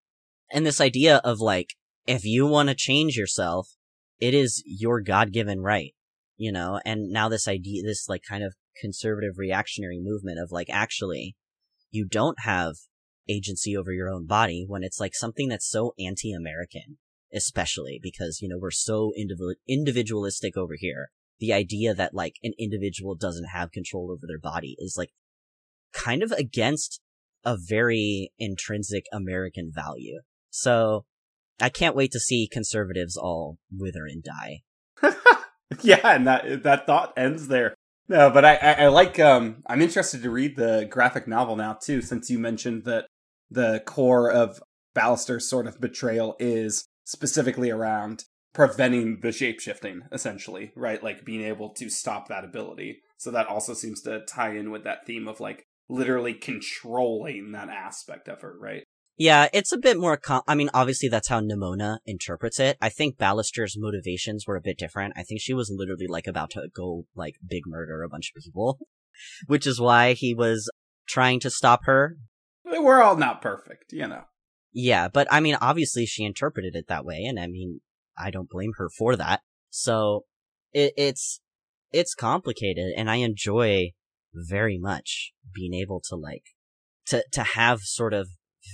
And 0.53 0.67
this 0.67 0.81
idea 0.81 1.19
of 1.19 1.41
like, 1.41 1.75
if 2.07 2.25
you 2.25 2.47
want 2.47 2.69
to 2.69 2.75
change 2.75 3.17
yourself, 3.17 3.76
it 4.21 4.35
is 4.35 4.63
your 4.67 5.01
God-given 5.01 5.61
right, 5.61 5.95
you 6.37 6.53
know, 6.53 6.81
and 6.85 7.11
now 7.11 7.29
this 7.29 7.49
idea, 7.49 7.83
this 7.83 8.09
like 8.09 8.23
kind 8.29 8.45
of 8.45 8.55
conservative 8.81 9.39
reactionary 9.39 10.01
movement 10.01 10.39
of 10.39 10.53
like, 10.53 10.69
actually, 10.71 11.37
you 11.91 12.07
don't 12.07 12.41
have 12.41 12.75
agency 13.29 13.77
over 13.77 13.93
your 13.93 14.09
own 14.09 14.27
body 14.27 14.65
when 14.67 14.83
it's 14.83 15.01
like 15.01 15.15
something 15.15 15.49
that's 15.49 15.69
so 15.69 15.93
anti-American, 15.99 16.99
especially 17.35 17.99
because, 18.03 18.41
you 18.41 18.49
know, 18.49 18.59
we're 18.59 18.71
so 18.71 19.13
individual, 19.17 19.55
individualistic 19.69 20.57
over 20.57 20.75
here. 20.79 21.11
The 21.39 21.53
idea 21.53 21.95
that 21.95 22.15
like 22.15 22.37
an 22.43 22.53
individual 22.59 23.15
doesn't 23.15 23.49
have 23.53 23.71
control 23.73 24.11
over 24.11 24.27
their 24.27 24.39
body 24.39 24.77
is 24.79 24.95
like 24.97 25.11
kind 25.93 26.23
of 26.23 26.33
against 26.33 27.01
a 27.45 27.57
very 27.59 28.31
intrinsic 28.39 29.05
American 29.13 29.71
value. 29.75 30.21
So 30.51 31.05
I 31.61 31.69
can't 31.69 31.97
wait 31.97 32.13
to 32.13 32.21
see 32.21 32.49
conservatives 32.51 33.17
all 33.17 33.59
wither 33.77 34.05
and 34.07 34.23
die. 34.23 34.63
yeah, 35.83 36.15
and 36.15 36.27
that 36.27 36.63
that 36.63 36.87
thought 36.87 37.13
ends 37.17 37.49
there. 37.49 37.75
No, 38.09 38.31
but 38.31 38.45
I, 38.45 38.57
I, 38.57 38.73
I 38.73 38.87
like 38.89 39.19
um 39.19 39.63
I'm 39.67 39.83
interested 39.83 40.23
to 40.23 40.31
read 40.31 40.57
the 40.57 40.87
graphic 40.89 41.27
novel 41.27 41.57
now 41.57 41.75
too, 41.75 42.03
since 42.03 42.31
you 42.31 42.39
mentioned 42.39 42.85
that 42.85 43.07
the 43.51 43.83
core 43.87 44.31
of 44.31 44.61
Ballister's 44.95 45.49
sort 45.49 45.67
of 45.67 45.81
betrayal 45.81 46.37
is 46.39 46.87
specifically 47.05 47.71
around 47.71 48.25
preventing 48.53 49.21
the 49.21 49.29
shapeshifting, 49.29 50.01
essentially, 50.11 50.73
right? 50.75 51.03
Like 51.03 51.25
being 51.25 51.43
able 51.43 51.71
to 51.75 51.91
stop 51.91 52.29
that 52.29 52.45
ability. 52.45 53.03
So 53.19 53.31
that 53.31 53.49
also 53.49 53.75
seems 53.75 54.01
to 54.03 54.25
tie 54.27 54.57
in 54.57 54.71
with 54.71 54.85
that 54.85 55.07
theme 55.07 55.29
of 55.29 55.41
like 55.41 55.65
literally 55.89 56.35
controlling 56.35 57.53
that 57.53 57.69
aspect 57.69 58.29
of 58.29 58.41
her, 58.41 58.57
right? 58.59 58.85
Yeah, 59.19 59.49
it's 59.53 59.73
a 59.73 59.79
bit 59.79 59.99
more. 59.99 60.17
Com- 60.17 60.43
I 60.47 60.55
mean, 60.55 60.69
obviously 60.75 61.09
that's 61.09 61.29
how 61.29 61.41
Nimona 61.41 61.99
interprets 62.05 62.61
it. 62.61 62.77
I 62.83 62.91
think 62.91 63.17
Ballister's 63.17 63.77
motivations 63.79 64.47
were 64.47 64.57
a 64.57 64.61
bit 64.61 64.79
different. 64.79 65.15
I 65.17 65.23
think 65.23 65.41
she 65.41 65.55
was 65.55 65.73
literally 65.75 66.07
like 66.07 66.27
about 66.27 66.51
to 66.51 66.69
go 66.75 67.07
like 67.15 67.37
big 67.47 67.63
murder 67.67 68.03
a 68.03 68.09
bunch 68.09 68.31
of 68.35 68.43
people, 68.43 68.79
which 69.47 69.67
is 69.67 69.81
why 69.81 70.13
he 70.13 70.35
was 70.35 70.71
trying 71.09 71.41
to 71.41 71.51
stop 71.51 71.85
her. 71.85 72.17
We're 72.65 73.03
all 73.03 73.17
not 73.17 73.41
perfect, 73.41 73.93
you 73.93 74.07
know. 74.07 74.25
Yeah, 74.73 75.09
but 75.09 75.27
I 75.31 75.41
mean, 75.41 75.57
obviously 75.61 76.05
she 76.05 76.25
interpreted 76.25 76.75
it 76.75 76.89
that 76.89 77.07
way, 77.07 77.25
and 77.25 77.41
I 77.41 77.47
mean, 77.47 77.81
I 78.19 78.31
don't 78.31 78.51
blame 78.51 78.73
her 78.77 78.91
for 78.91 79.17
that. 79.17 79.41
So 79.71 80.25
it, 80.73 80.93
it's 80.99 81.41
it's 81.93 82.15
complicated, 82.15 82.93
and 82.95 83.11
I 83.11 83.17
enjoy 83.17 83.93
very 84.35 84.79
much 84.79 85.33
being 85.55 85.73
able 85.73 86.03
to 86.11 86.17
like 86.17 86.43
to 87.07 87.25
to 87.33 87.43
have 87.43 87.81
sort 87.81 88.13
of 88.13 88.29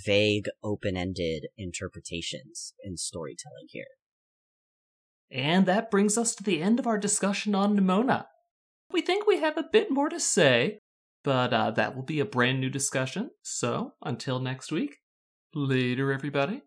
vague, 0.05 0.46
open-ended 0.62 1.46
interpretations 1.57 2.74
in 2.83 2.96
storytelling 2.96 3.66
here. 3.68 3.87
And 5.31 5.66
that 5.66 5.90
brings 5.90 6.18
us 6.18 6.35
to 6.35 6.42
the 6.42 6.62
end 6.62 6.78
of 6.78 6.87
our 6.87 6.98
discussion 6.98 7.55
on 7.55 7.76
Nimona. 7.76 8.26
We 8.90 9.00
think 9.00 9.26
we 9.26 9.40
have 9.40 9.57
a 9.57 9.68
bit 9.72 9.90
more 9.90 10.11
to 10.11 10.20
say, 10.20 10.78
but 11.24 11.55
uh, 11.55 11.70
that 11.72 11.96
will 11.96 12.02
be 12.02 12.20
a 12.20 12.24
brand 12.26 12.61
new 12.61 12.68
discussion. 12.68 13.31
So 13.42 13.94
until 14.02 14.40
next 14.40 14.70
week, 14.70 14.96
later, 15.55 16.12
everybody. 16.12 16.62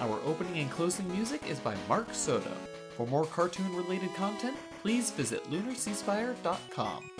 Our 0.00 0.20
opening 0.24 0.58
and 0.58 0.70
closing 0.70 1.10
music 1.10 1.42
is 1.48 1.58
by 1.58 1.74
Mark 1.88 2.08
Soto. 2.12 2.52
For 2.96 3.06
more 3.06 3.24
cartoon 3.26 3.74
related 3.74 4.14
content, 4.14 4.56
please 4.86 5.10
visit 5.10 5.42
lunarseaspire.com. 5.50 7.10